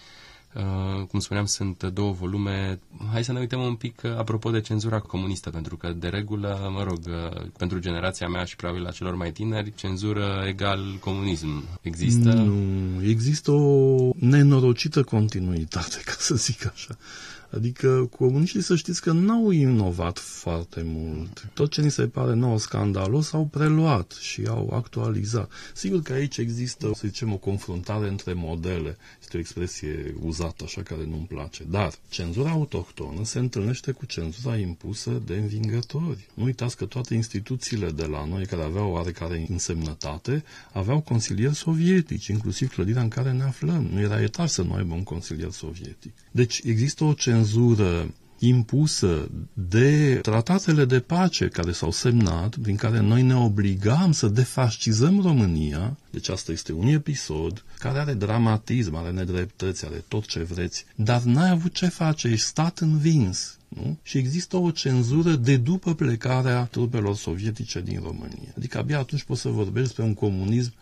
Uh, 0.56 1.06
cum 1.08 1.20
spuneam, 1.20 1.46
sunt 1.46 1.84
două 1.84 2.12
volume. 2.12 2.80
Hai 3.12 3.24
să 3.24 3.32
ne 3.32 3.40
uităm 3.40 3.62
un 3.62 3.76
pic 3.76 4.02
uh, 4.04 4.18
apropo 4.18 4.50
de 4.50 4.62
cenzura 4.62 5.00
comunistă, 5.00 5.50
pentru 5.50 5.78
că, 5.78 5.94
de 5.94 6.08
regulă, 6.08 6.70
mă 6.74 6.84
rog, 6.84 7.00
uh, 7.08 7.46
pentru 7.58 7.80
generația 7.80 8.28
mea 8.28 8.44
și 8.44 8.56
probabil 8.56 8.84
la 8.84 8.92
celor 8.92 9.16
mai 9.16 9.32
tineri, 9.32 9.74
cenzură 9.76 10.44
egal 10.48 10.80
comunism. 11.00 11.64
Există? 11.82 12.34
Nu, 12.34 13.04
există 13.04 13.52
o 13.52 14.10
nenorocită 14.16 15.04
continuitate, 15.04 16.02
ca 16.06 16.14
să 16.18 16.36
zic 16.36 16.66
așa. 16.74 16.98
Adică 17.54 18.10
comuniștii 18.18 18.62
să 18.62 18.76
știți 18.76 19.02
că 19.02 19.12
n-au 19.12 19.50
inovat 19.50 20.18
foarte 20.20 20.82
mult. 20.86 21.48
Tot 21.54 21.72
ce 21.72 21.82
ni 21.82 21.92
se 21.92 22.08
pare 22.08 22.34
nou 22.34 22.58
scandalos 22.58 23.34
au 23.34 23.46
preluat 23.46 24.12
și 24.12 24.46
au 24.48 24.70
actualizat. 24.74 25.52
Sigur 25.74 26.02
că 26.02 26.14
aici 26.14 26.38
există, 26.38 26.92
să 26.96 27.08
zicem, 27.08 27.34
o 27.34 27.38
confruntare 27.38 28.08
între 28.08 28.34
modele. 28.34 28.98
Este 29.22 29.38
o 29.38 29.40
expresie 29.40 30.16
uzată 30.22 30.64
așa 30.64 30.82
care 30.82 31.06
nu-mi 31.10 31.26
place. 31.28 31.64
Dar 31.70 31.94
cenzura 32.10 32.50
autohtonă 32.50 33.24
se 33.24 33.40
întâlnește 33.40 33.92
cu 33.92 34.06
cenzura 34.06 34.58
impusă 34.58 35.22
de 35.26 35.34
învingători. 35.34 36.30
Nu 36.34 36.44
uitați 36.44 36.78
că 36.78 36.86
toate 36.86 37.14
instituțiile 37.14 37.90
de 37.90 38.06
la 38.06 38.26
noi 38.26 38.46
care 38.46 38.64
aveau 38.64 38.92
oarecare 38.92 39.46
însemnătate 39.50 40.44
aveau 40.74 41.00
consilieri 41.00 41.56
sovietici, 41.56 42.28
inclusiv 42.28 42.74
clădirea 42.74 43.02
în 43.02 43.08
care 43.08 43.32
ne 43.32 43.44
aflăm. 43.44 43.90
Nu 43.92 44.00
era 44.00 44.22
etar 44.22 44.48
să 44.48 44.62
nu 44.62 44.74
aibă 44.74 44.94
un 44.94 45.04
consilier 45.04 45.52
sovietic. 45.52 46.12
Deci 46.32 46.62
există 46.64 47.04
o 47.04 47.14
cenzură 47.14 47.40
cenzură 47.42 48.14
impusă 48.40 49.30
de 49.54 50.20
tratatele 50.22 50.86
de 50.86 51.00
pace 51.00 51.48
care 51.48 51.72
s-au 51.72 51.92
semnat, 51.92 52.56
prin 52.62 52.76
care 52.76 53.00
noi 53.00 53.22
ne 53.22 53.36
obligam 53.36 54.12
să 54.12 54.28
defascizăm 54.28 55.22
România, 55.22 55.98
deci 56.12 56.30
asta 56.30 56.52
este 56.52 56.72
un 56.72 56.88
episod 56.88 57.64
care 57.80 58.00
are 58.00 58.14
dramatism, 58.14 58.96
are 58.96 59.12
nedreptăți, 59.12 59.86
are 59.86 60.04
tot 60.08 60.26
ce 60.26 60.40
vreți, 60.40 60.86
dar 60.96 61.22
n-ai 61.22 61.50
avut 61.50 61.74
ce 61.74 61.88
face, 61.88 62.28
ești 62.28 62.46
stat 62.46 62.80
învins. 62.80 63.58
Nu? 63.68 63.98
Și 64.04 64.18
există 64.18 64.58
o 64.58 64.72
cenzură 64.72 65.32
de 65.32 65.58
după 65.58 65.94
plecarea 65.94 66.64
trupelor 66.64 67.16
sovietice 67.16 67.82
din 67.82 68.00
România. 68.04 68.54
Adică 68.58 68.78
abia 68.78 69.00
atunci 69.00 69.24
poți 69.24 69.42
să 69.42 69.50
vorbești 69.50 69.88
despre 69.88 70.04
un 70.04 70.14
comunism 70.14 70.74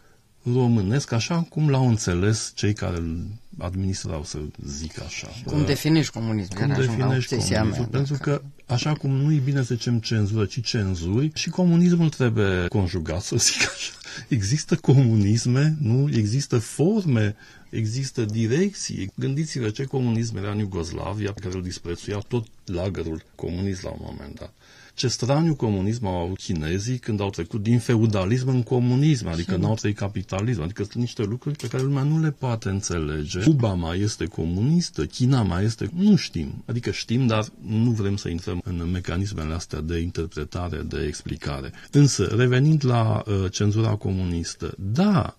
românesc, 0.53 1.11
așa 1.11 1.41
cum 1.49 1.69
l-au 1.69 1.87
înțeles 1.87 2.51
cei 2.55 2.73
care 2.73 2.97
îl 2.97 3.25
administrau, 3.57 4.23
să 4.23 4.37
zic 4.65 5.01
așa. 5.01 5.27
Cum 5.45 5.65
definești 5.65 6.11
comunismul? 6.11 6.59
Cum 6.59 6.67
definești 6.67 7.35
comunismul? 7.35 7.69
Mea, 7.77 7.87
pentru 7.91 8.17
că, 8.21 8.41
așa 8.65 8.93
cum 8.93 9.11
nu 9.11 9.33
e 9.33 9.41
bine 9.43 9.63
să 9.63 9.75
zicem 9.75 9.99
cenzură, 9.99 10.45
ci 10.45 10.61
cenzuri, 10.61 11.31
și 11.33 11.49
comunismul 11.49 12.09
trebuie 12.09 12.67
conjugat, 12.67 13.21
să 13.21 13.35
zic 13.35 13.61
așa. 13.61 13.91
Există 14.27 14.75
comunisme, 14.75 15.75
nu? 15.81 16.09
Există 16.13 16.57
forme, 16.57 17.35
există 17.69 18.25
direcții. 18.25 19.11
Gândiți-vă 19.15 19.69
ce 19.69 19.83
comunism 19.83 20.37
era 20.37 20.51
în 20.51 20.59
Iugoslavia, 20.59 21.31
pe 21.31 21.39
care 21.39 21.55
îl 21.55 21.61
disprețuia 21.61 22.17
tot 22.27 22.47
lagărul 22.65 23.23
comunist 23.35 23.83
la 23.83 23.89
un 23.89 23.99
moment 24.01 24.39
dat 24.39 24.53
ce 24.99 25.07
straniu 25.07 25.55
comunism 25.55 26.05
au 26.05 26.15
avut 26.15 26.37
chinezii 26.37 26.97
când 26.97 27.21
au 27.21 27.29
trecut 27.29 27.63
din 27.63 27.79
feudalism 27.79 28.47
în 28.47 28.63
comunism, 28.63 29.27
adică 29.27 29.55
n-au 29.55 29.73
trăit 29.73 29.97
capitalism, 29.97 30.61
adică 30.61 30.83
sunt 30.83 30.95
niște 30.95 31.23
lucruri 31.23 31.55
pe 31.55 31.67
care 31.67 31.83
lumea 31.83 32.03
nu 32.03 32.19
le 32.19 32.31
poate 32.31 32.69
înțelege. 32.69 33.39
Cuba 33.43 33.73
mai 33.73 33.99
este 33.99 34.25
comunistă, 34.25 35.05
China 35.05 35.41
mai 35.41 35.63
este, 35.63 35.89
nu 35.95 36.15
știm, 36.15 36.63
adică 36.65 36.91
știm, 36.91 37.27
dar 37.27 37.45
nu 37.61 37.91
vrem 37.91 38.15
să 38.15 38.29
intrăm 38.29 38.61
în 38.63 38.89
mecanismele 38.91 39.53
astea 39.53 39.81
de 39.81 39.99
interpretare, 39.99 40.77
de 40.77 41.03
explicare. 41.07 41.71
Însă, 41.91 42.23
revenind 42.23 42.85
la 42.85 43.23
uh, 43.25 43.51
cenzura 43.51 43.95
comunistă, 43.95 44.73
da, 44.77 45.37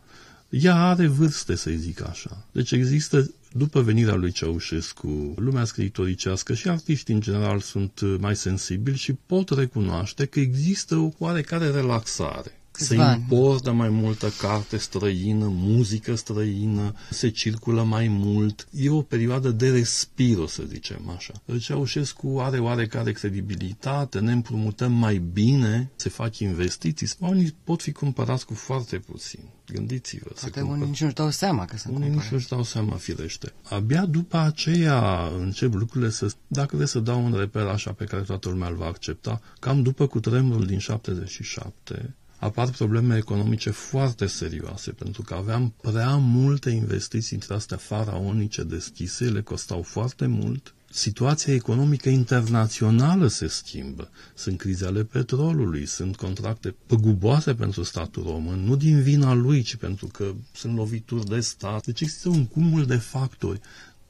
ea 0.51 0.75
are 0.75 1.07
vârste, 1.07 1.55
să 1.55 1.71
zic 1.71 2.09
așa. 2.09 2.47
Deci 2.53 2.71
există 2.71 3.31
după 3.53 3.81
venirea 3.81 4.15
lui 4.15 4.31
Ceaușescu, 4.33 5.35
lumea 5.37 5.65
scriitoricească 5.65 6.55
și 6.55 6.69
artiștii 6.69 7.15
în 7.15 7.21
general 7.21 7.61
sunt 7.61 8.01
mai 8.19 8.37
sensibili 8.37 8.97
și 8.97 9.13
pot 9.13 9.49
recunoaște 9.49 10.27
că 10.27 10.41
există 10.41 10.97
o 10.97 11.11
oarecare 11.19 11.71
relaxare 11.71 12.60
se 12.71 12.95
importă 12.95 13.73
mai 13.73 13.89
multă 13.89 14.29
carte 14.39 14.77
străină, 14.77 15.47
muzică 15.49 16.15
străină, 16.15 16.95
se 17.11 17.29
circulă 17.29 17.83
mai 17.83 18.09
mult. 18.09 18.69
E 18.73 18.91
o 18.91 19.03
perioadă 19.03 19.51
de 19.51 19.71
respir, 19.71 20.39
o 20.39 20.47
să 20.47 20.63
zicem 20.69 21.13
așa. 21.17 21.33
Ceaușescu 21.61 22.39
are 22.41 22.59
oarecare 22.59 23.13
credibilitate, 23.13 24.19
ne 24.19 24.33
împrumutăm 24.33 24.93
mai 24.93 25.19
bine, 25.19 25.91
se 25.97 26.09
fac 26.09 26.39
investiții, 26.39 27.09
oamenii 27.21 27.57
pot 27.65 27.83
fi 27.83 27.93
cumpărați 27.93 28.47
cu 28.47 28.55
foarte 28.55 28.99
puțin. 28.99 29.41
Gândiți-vă. 29.73 30.31
Poate 30.41 30.61
unii 30.61 30.87
nici 30.87 31.01
nu-și 31.01 31.15
dau 31.15 31.31
seama 31.31 31.65
că 31.65 31.77
sunt 31.77 31.97
Unii 31.97 32.09
nici 32.09 32.29
nu-și 32.31 32.49
dau 32.49 32.63
seama, 32.63 32.97
firește. 32.97 33.53
Abia 33.63 34.07
după 34.07 34.37
aceea 34.37 35.31
încep 35.39 35.75
lucrurile 35.75 36.11
să... 36.11 36.31
Dacă 36.47 36.77
vreți 36.77 36.91
să 36.91 37.01
dau 37.01 37.25
un 37.25 37.35
reper 37.35 37.67
așa 37.67 37.93
pe 37.93 38.05
care 38.05 38.23
toată 38.23 38.49
lumea 38.49 38.69
îl 38.69 38.75
va 38.77 38.87
accepta, 38.87 39.41
cam 39.59 39.83
după 39.83 40.07
cutremurul 40.07 40.67
din 40.67 40.79
77, 40.79 42.15
apar 42.41 42.71
probleme 42.71 43.17
economice 43.17 43.71
foarte 43.71 44.27
serioase, 44.27 44.91
pentru 44.91 45.23
că 45.23 45.35
aveam 45.35 45.75
prea 45.83 46.17
multe 46.17 46.71
investiții 46.71 47.35
între 47.37 47.55
astea 47.55 47.77
faraonice 47.77 48.63
deschise, 48.63 49.25
le 49.25 49.41
costau 49.43 49.83
foarte 49.83 50.27
mult. 50.27 50.75
Situația 50.93 51.55
economică 51.55 52.09
internațională 52.09 53.27
se 53.27 53.47
schimbă. 53.47 54.11
Sunt 54.35 54.59
crize 54.59 54.85
ale 54.87 55.05
petrolului, 55.05 55.87
sunt 55.87 56.17
contracte 56.17 56.75
păguboase 56.87 57.55
pentru 57.55 57.83
statul 57.83 58.23
român, 58.23 58.59
nu 58.65 58.77
din 58.77 59.03
vina 59.03 59.33
lui, 59.35 59.63
ci 59.63 59.77
pentru 59.77 60.07
că 60.07 60.33
sunt 60.53 60.77
lovituri 60.77 61.27
de 61.29 61.41
stat. 61.41 61.85
Deci 61.87 62.01
există 62.01 62.29
un 62.29 62.47
cumul 62.47 62.87
de 62.87 62.97
factori. 62.97 63.61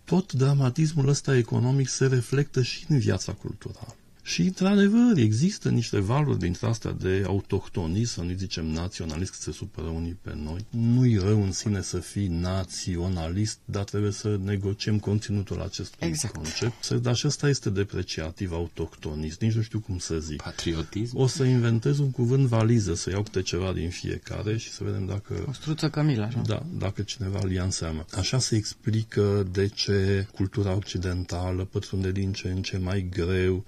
Tot 0.04 0.32
dramatismul 0.32 1.08
ăsta 1.08 1.36
economic 1.36 1.88
se 1.88 2.06
reflectă 2.06 2.62
și 2.62 2.84
în 2.88 2.98
viața 2.98 3.32
culturală. 3.32 3.94
Și, 4.30 4.42
într-adevăr, 4.42 5.16
există 5.16 5.68
niște 5.68 6.00
valuri 6.00 6.38
dintre 6.38 6.66
astea 6.66 6.92
de 6.92 7.22
autohtonism, 7.26 8.12
să 8.12 8.20
nu 8.20 8.34
zicem 8.36 8.66
naționalist, 8.66 9.30
că 9.30 9.36
se 9.40 9.52
supără 9.52 9.86
unii 9.86 10.18
pe 10.22 10.32
noi. 10.42 10.66
Nu-i 10.70 11.16
rău 11.16 11.42
în 11.42 11.52
sine 11.52 11.82
să 11.82 11.98
fii 11.98 12.26
naționalist, 12.26 13.58
dar 13.64 13.84
trebuie 13.84 14.10
să 14.10 14.38
negociem 14.44 14.98
conținutul 14.98 15.60
acestui 15.60 16.06
exact. 16.06 16.34
concept. 16.34 16.90
Dar 16.90 17.14
și 17.14 17.26
ăsta 17.26 17.48
este 17.48 17.70
depreciativ, 17.70 18.52
autohtonism, 18.52 19.36
nici 19.40 19.54
nu 19.54 19.62
știu 19.62 19.80
cum 19.80 19.98
să 19.98 20.18
zic. 20.18 20.42
Patriotism? 20.42 21.16
O 21.18 21.26
să 21.26 21.44
inventez 21.44 21.98
un 21.98 22.10
cuvânt 22.10 22.46
valiză, 22.46 22.94
să 22.94 23.10
iau 23.10 23.22
câte 23.22 23.42
ceva 23.42 23.72
din 23.72 23.88
fiecare 23.88 24.56
și 24.56 24.70
să 24.70 24.84
vedem 24.84 25.06
dacă... 25.06 25.44
O 25.48 25.52
struță 25.52 25.88
Camila, 25.90 26.24
așa. 26.24 26.42
Da, 26.46 26.66
dacă 26.78 27.02
cineva 27.02 27.38
îl 27.42 27.52
ia 27.52 27.62
în 27.62 27.70
seamă. 27.70 28.04
Așa 28.16 28.38
se 28.38 28.56
explică 28.56 29.46
de 29.52 29.66
ce 29.66 30.26
cultura 30.32 30.74
occidentală 30.74 31.64
pătrunde 31.64 32.12
din 32.12 32.32
ce 32.32 32.48
în 32.48 32.62
ce 32.62 32.78
mai 32.78 33.08
greu 33.10 33.64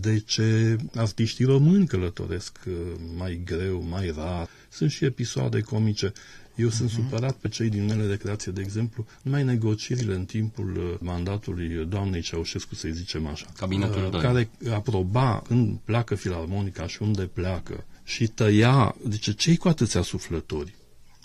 de 0.00 0.18
ce 0.18 0.76
artiștii 0.94 1.44
români 1.44 1.86
călătoresc 1.86 2.58
uh, 2.66 2.72
mai 3.16 3.40
greu, 3.44 3.84
mai 3.88 4.12
rar. 4.16 4.48
Sunt 4.68 4.90
și 4.90 5.04
episoade 5.04 5.60
comice. 5.60 6.12
Eu 6.54 6.68
sunt 6.68 6.90
uh-huh. 6.90 6.94
supărat 6.94 7.34
pe 7.34 7.48
cei 7.48 7.68
din 7.68 7.84
mele 7.84 8.06
de 8.06 8.16
creație, 8.16 8.52
de 8.52 8.60
exemplu, 8.60 9.06
numai 9.22 9.44
negocierile 9.44 10.14
în 10.14 10.24
timpul 10.24 10.76
uh, 10.76 10.94
mandatului 11.00 11.86
doamnei 11.88 12.20
Ceaușescu, 12.20 12.74
să-i 12.74 12.92
zicem 12.92 13.26
așa. 13.26 13.46
Cabinetul 13.56 14.10
uh, 14.12 14.20
care 14.20 14.50
aproba 14.72 15.42
când 15.46 15.78
pleacă 15.84 16.14
filarmonica 16.14 16.86
și 16.86 17.02
unde 17.02 17.22
pleacă 17.22 17.84
și 18.04 18.26
tăia, 18.26 18.96
deci 19.08 19.36
cei 19.36 19.56
cu 19.56 19.68
atâția 19.68 20.02
suflători 20.02 20.74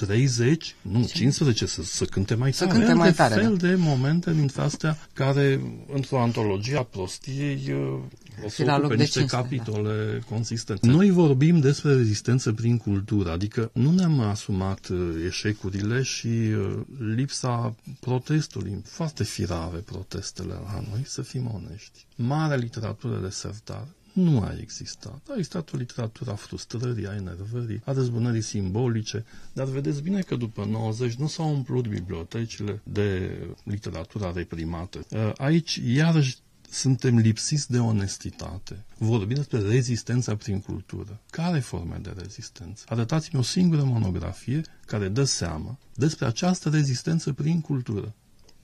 30, 0.06 0.76
nu, 0.82 1.06
15, 1.06 1.66
să, 1.66 1.84
să 1.84 2.06
cânte 2.06 2.36
mai 2.36 2.54
să 2.54 2.66
tare. 2.66 2.78
Cânte 2.78 2.94
mai 2.94 3.14
tare, 3.14 3.34
fel 3.34 3.58
da. 3.58 3.68
de 3.68 3.76
momente 3.76 4.34
dintre 4.34 4.62
astea 4.62 4.98
care, 5.14 5.62
într-o 5.94 6.20
antologie 6.20 6.78
a 6.78 6.84
prostiei, 6.84 7.72
uh, 7.72 8.00
o 8.46 8.50
să 8.50 8.76
ocupe 8.78 8.96
niște 8.96 9.20
500, 9.20 9.26
da. 9.26 9.42
capitole 9.42 10.20
da. 10.20 10.36
consistente. 10.36 10.88
Noi 10.88 11.10
vorbim 11.10 11.60
despre 11.60 11.94
rezistență 11.94 12.54
prin 12.54 12.78
cultură, 12.78 13.32
adică 13.32 13.70
nu 13.74 13.92
ne-am 13.92 14.20
asumat 14.20 14.88
uh, 14.88 14.98
eșecurile 15.26 16.02
și 16.02 16.28
uh, 16.28 16.80
lipsa 17.16 17.76
protestului. 18.00 18.82
Foarte 18.86 19.24
firave 19.24 19.78
protestele 19.78 20.54
la 20.54 20.84
noi, 20.92 21.04
să 21.06 21.22
fim 21.22 21.52
onești. 21.54 22.06
Mare 22.16 22.58
literatură 22.58 23.20
de 23.24 23.30
sertar, 23.30 23.88
nu 24.20 24.42
a 24.42 24.56
existat. 24.60 25.22
A 25.30 25.34
existat 25.38 25.74
o 25.74 25.78
literatură 25.78 26.32
a 26.32 26.36
frustrării, 26.36 27.08
a 27.08 27.16
enervării, 27.16 27.82
a 27.86 27.92
răzbunării 27.92 28.42
simbolice, 28.42 29.26
dar 29.54 29.66
vedeți 29.66 30.02
bine 30.02 30.22
că 30.22 30.36
după 30.36 30.66
90 30.66 31.14
nu 31.14 31.28
s-au 31.28 31.50
umplut 31.50 31.88
bibliotecile 31.88 32.82
de 32.84 33.38
literatura 33.64 34.32
reprimată. 34.32 35.06
Uh, 35.10 35.32
aici, 35.38 35.82
iarăși, 35.86 36.38
suntem 36.70 37.18
lipsiți 37.18 37.72
de 37.72 37.80
onestitate. 37.80 38.86
Vorbim 38.98 39.36
despre 39.36 39.60
rezistența 39.60 40.36
prin 40.36 40.60
cultură. 40.62 41.20
Care 41.30 41.60
forme 41.60 42.00
de 42.02 42.14
rezistență? 42.18 42.84
Arătați-mi 42.88 43.40
o 43.42 43.44
singură 43.44 43.84
monografie 43.84 44.62
care 44.86 45.08
dă 45.08 45.24
seama 45.24 45.78
despre 45.96 46.26
această 46.26 46.70
rezistență 46.70 47.34
prin 47.34 47.62
cultură. 47.62 48.14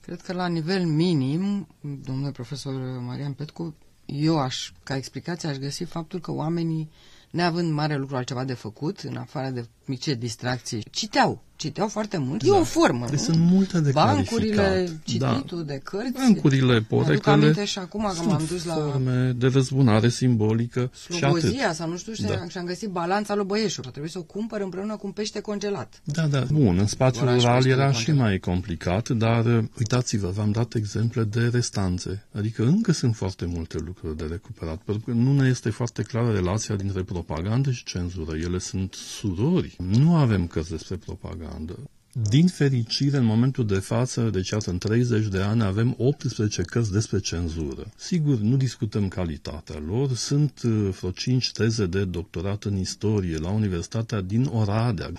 Cred 0.00 0.20
că 0.20 0.32
la 0.32 0.46
nivel 0.46 0.84
minim, 0.84 1.66
domnule 2.04 2.30
profesor 2.30 2.72
Marian 3.00 3.32
Petcu, 3.32 3.74
eu 4.06 4.38
aș, 4.38 4.72
ca 4.82 4.96
explicație, 4.96 5.48
aș 5.48 5.56
găsi 5.56 5.84
faptul 5.84 6.20
că 6.20 6.32
oamenii, 6.32 6.90
neavând 7.30 7.72
mare 7.72 7.96
lucru 7.96 8.16
altceva 8.16 8.44
de 8.44 8.54
făcut, 8.54 8.98
în 9.00 9.16
afară 9.16 9.48
de 9.50 9.66
mici 9.84 10.08
distracții, 10.08 10.84
citeau 10.90 11.42
citeau 11.56 11.88
foarte 11.88 12.16
mult. 12.18 12.42
Da. 12.42 12.56
E 12.56 12.58
o 12.58 12.64
formă, 12.64 13.06
deci 13.10 13.18
sunt 13.18 13.38
multe 13.38 13.80
de 13.80 13.90
Bancurile, 13.90 15.00
cititul 15.04 15.64
da. 15.64 15.72
de 15.72 15.80
cărți. 15.84 16.12
Bancurile, 16.12 16.80
poreclele. 16.80 17.64
și 17.64 17.78
acum 17.78 18.12
că 18.14 18.22
m-am 18.28 18.44
dus 18.48 18.64
la... 18.64 18.74
forme 18.74 19.32
de 19.36 19.46
răzbunare 19.46 20.08
simbolică 20.08 20.90
Slobozia 20.94 21.72
sau 21.72 21.88
nu 21.88 21.96
știu 21.96 22.12
ce, 22.12 22.26
da. 22.26 22.48
și 22.48 22.58
am 22.58 22.64
găsit 22.64 22.88
balanța 22.88 23.34
lui 23.34 23.44
Băieșul. 23.44 23.84
Trebuie 23.84 24.10
să 24.10 24.18
o 24.18 24.22
cumpăr 24.22 24.60
împreună 24.60 24.96
cu 24.96 25.06
un 25.06 25.12
pește 25.12 25.40
congelat. 25.40 26.00
Da, 26.04 26.26
da. 26.26 26.44
Bun, 26.52 26.78
în 26.78 26.86
spațiul 26.86 27.28
rural 27.28 27.66
era 27.66 27.92
și 27.92 28.12
mai 28.12 28.38
complicat, 28.38 29.08
dar 29.08 29.44
uh, 29.44 29.64
uitați-vă, 29.78 30.28
v-am 30.28 30.50
dat 30.50 30.74
exemple 30.74 31.24
de 31.24 31.48
restanțe. 31.52 32.26
Adică 32.32 32.62
încă 32.62 32.92
sunt 32.92 33.16
foarte 33.16 33.46
multe 33.46 33.78
lucruri 33.78 34.16
de 34.16 34.24
recuperat, 34.30 34.76
pentru 34.76 35.04
că 35.04 35.10
nu 35.10 35.32
ne 35.32 35.48
este 35.48 35.70
foarte 35.70 36.02
clară 36.02 36.32
relația 36.32 36.74
dintre 36.74 37.02
propagandă 37.02 37.70
și 37.70 37.84
cenzură. 37.84 38.36
Ele 38.36 38.58
sunt 38.58 38.94
surori. 38.94 39.76
Nu 39.88 40.16
avem 40.16 40.46
cărți 40.46 40.70
despre 40.70 40.96
propagandă 40.96 41.44
propagandă. 41.46 41.90
Din 42.30 42.46
fericire, 42.46 43.16
în 43.16 43.24
momentul 43.24 43.66
de 43.66 43.78
față, 43.78 44.30
deci 44.32 44.50
iată, 44.50 44.70
în 44.70 44.78
30 44.78 45.26
de 45.26 45.38
ani, 45.38 45.62
avem 45.62 45.94
18 45.98 46.62
cărți 46.62 46.92
despre 46.92 47.18
cenzură. 47.18 47.92
Sigur, 47.96 48.38
nu 48.38 48.56
discutăm 48.56 49.08
calitatea 49.08 49.82
lor, 49.86 50.14
sunt 50.14 50.60
uh, 50.64 50.88
vreo 50.98 51.10
5 51.10 51.52
teze 51.52 51.86
de 51.86 52.04
doctorat 52.04 52.64
în 52.64 52.76
istorie 52.76 53.38
la 53.38 53.50
Universitatea 53.50 54.20
din 54.20 54.44
Oradea. 54.44 55.10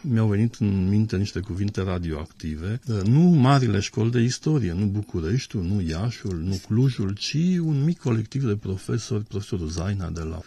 mi-au 0.00 0.28
venit 0.28 0.54
în 0.54 0.88
minte 0.88 1.16
niște 1.16 1.40
cuvinte 1.40 1.82
radioactive. 1.82 2.80
Nu 3.04 3.20
marile 3.20 3.80
școli 3.80 4.10
de 4.10 4.20
istorie, 4.20 4.72
nu 4.72 4.86
Bucureștiul, 4.86 5.62
nu 5.62 5.80
Iașul, 5.80 6.36
nu 6.36 6.60
Clujul, 6.66 7.14
ci 7.14 7.58
un 7.60 7.84
mic 7.84 7.98
colectiv 7.98 8.44
de 8.44 8.56
profesori, 8.56 9.24
profesorul 9.24 9.68
Zaina 9.68 10.08
de 10.10 10.22
la 10.22 10.40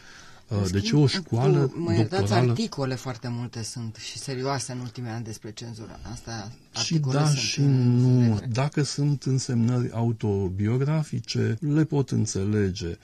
Uh, 0.47 0.69
deci 0.71 0.91
o 0.91 1.07
școală 1.07 1.67
cu, 1.67 1.79
mă 1.79 1.93
doctorală... 2.09 2.49
articole 2.49 2.95
foarte 2.95 3.27
multe 3.27 3.63
sunt 3.63 3.95
și 3.95 4.17
serioase 4.17 4.71
în 4.71 4.79
ultimii 4.79 5.09
ani 5.09 5.23
despre 5.23 5.51
cenzură. 5.51 5.99
Asta 6.11 6.51
și 6.83 6.97
da 6.97 7.33
și 7.33 7.61
nu. 7.61 8.39
Dacă 8.51 8.83
sunt 8.83 9.23
însemnări 9.23 9.91
autobiografice, 9.91 11.57
le 11.59 11.83
pot 11.83 12.09
înțelege. 12.09 12.97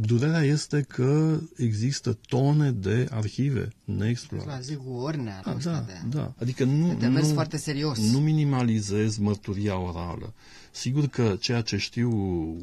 Durerea 0.00 0.42
este 0.42 0.80
că 0.80 1.40
există 1.56 2.18
tone 2.28 2.70
de 2.70 3.08
arhive 3.10 3.68
neexplorate. 3.84 4.50
La 4.50 4.60
zi 4.60 4.78
Ornea. 4.86 5.40
Da, 5.44 5.56
da, 5.62 5.84
de, 5.86 5.92
da. 6.08 6.34
Adică 6.40 6.64
nu, 6.64 6.98
nu, 7.08 7.24
foarte 7.24 7.56
serios. 7.56 7.98
nu 8.12 8.18
minimalizez 8.18 9.16
mărturia 9.16 9.78
orală. 9.78 10.34
Sigur 10.70 11.06
că 11.06 11.36
ceea 11.40 11.60
ce 11.60 11.76
știu 11.76 12.10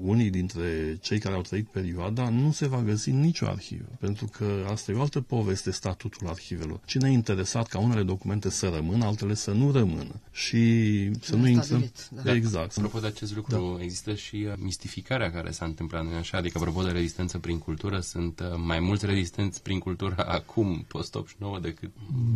unii 0.02 0.30
dintre 0.30 0.98
cei 1.02 1.20
care 1.20 1.36
au 1.36 1.42
trăit 1.42 1.68
perioada 1.68 2.30
nu 2.30 2.52
se 2.52 2.68
va 2.68 2.82
găsi 2.82 3.10
în 3.10 3.20
nicio 3.20 3.46
arhivă, 3.46 3.90
pentru 4.00 4.26
că 4.26 4.46
asta 4.72 4.92
e 4.92 4.96
o 4.96 5.02
altă 5.02 5.22
poveste, 5.22 5.72
statutul 5.72 6.28
arhivelor. 6.28 6.80
Cine 6.86 7.10
e 7.10 7.12
interesat 7.14 7.68
ca 7.68 7.80
unele 7.80 8.04
documente 8.04 8.50
să 8.50 8.72
rămână, 8.76 9.06
altele 9.06 9.34
să 9.34 9.52
nu 9.52 9.72
rămână 9.72 10.22
și 10.32 11.12
să 11.20 11.36
nu 11.36 11.48
intrăm... 11.48 11.92
Da. 12.24 12.34
Exact. 12.34 12.78
Apropo 12.78 13.00
de 13.00 13.08
acest 13.08 13.36
lucru, 13.36 13.76
da. 13.78 13.84
există 13.84 14.14
și 14.14 14.46
uh, 14.48 14.54
mistificarea 14.58 15.32
care 15.32 15.52
s-a 15.52 15.66
întâmplat, 15.66 16.04
nu 16.04 16.16
așa? 16.16 16.38
Adică, 16.38 16.58
apropo 16.58 16.82
de 16.82 16.92
rezistență 16.92 17.38
prin 17.38 17.60
cultură, 17.60 18.00
sunt 18.00 18.40
uh, 18.40 18.46
mai 18.66 18.80
mulți 18.80 19.06
rezistenți 19.06 19.62
prin 19.62 19.80
cultură 19.80 20.16
acum, 20.40 20.86
post-89, 20.88 21.62
decât... 21.62 21.90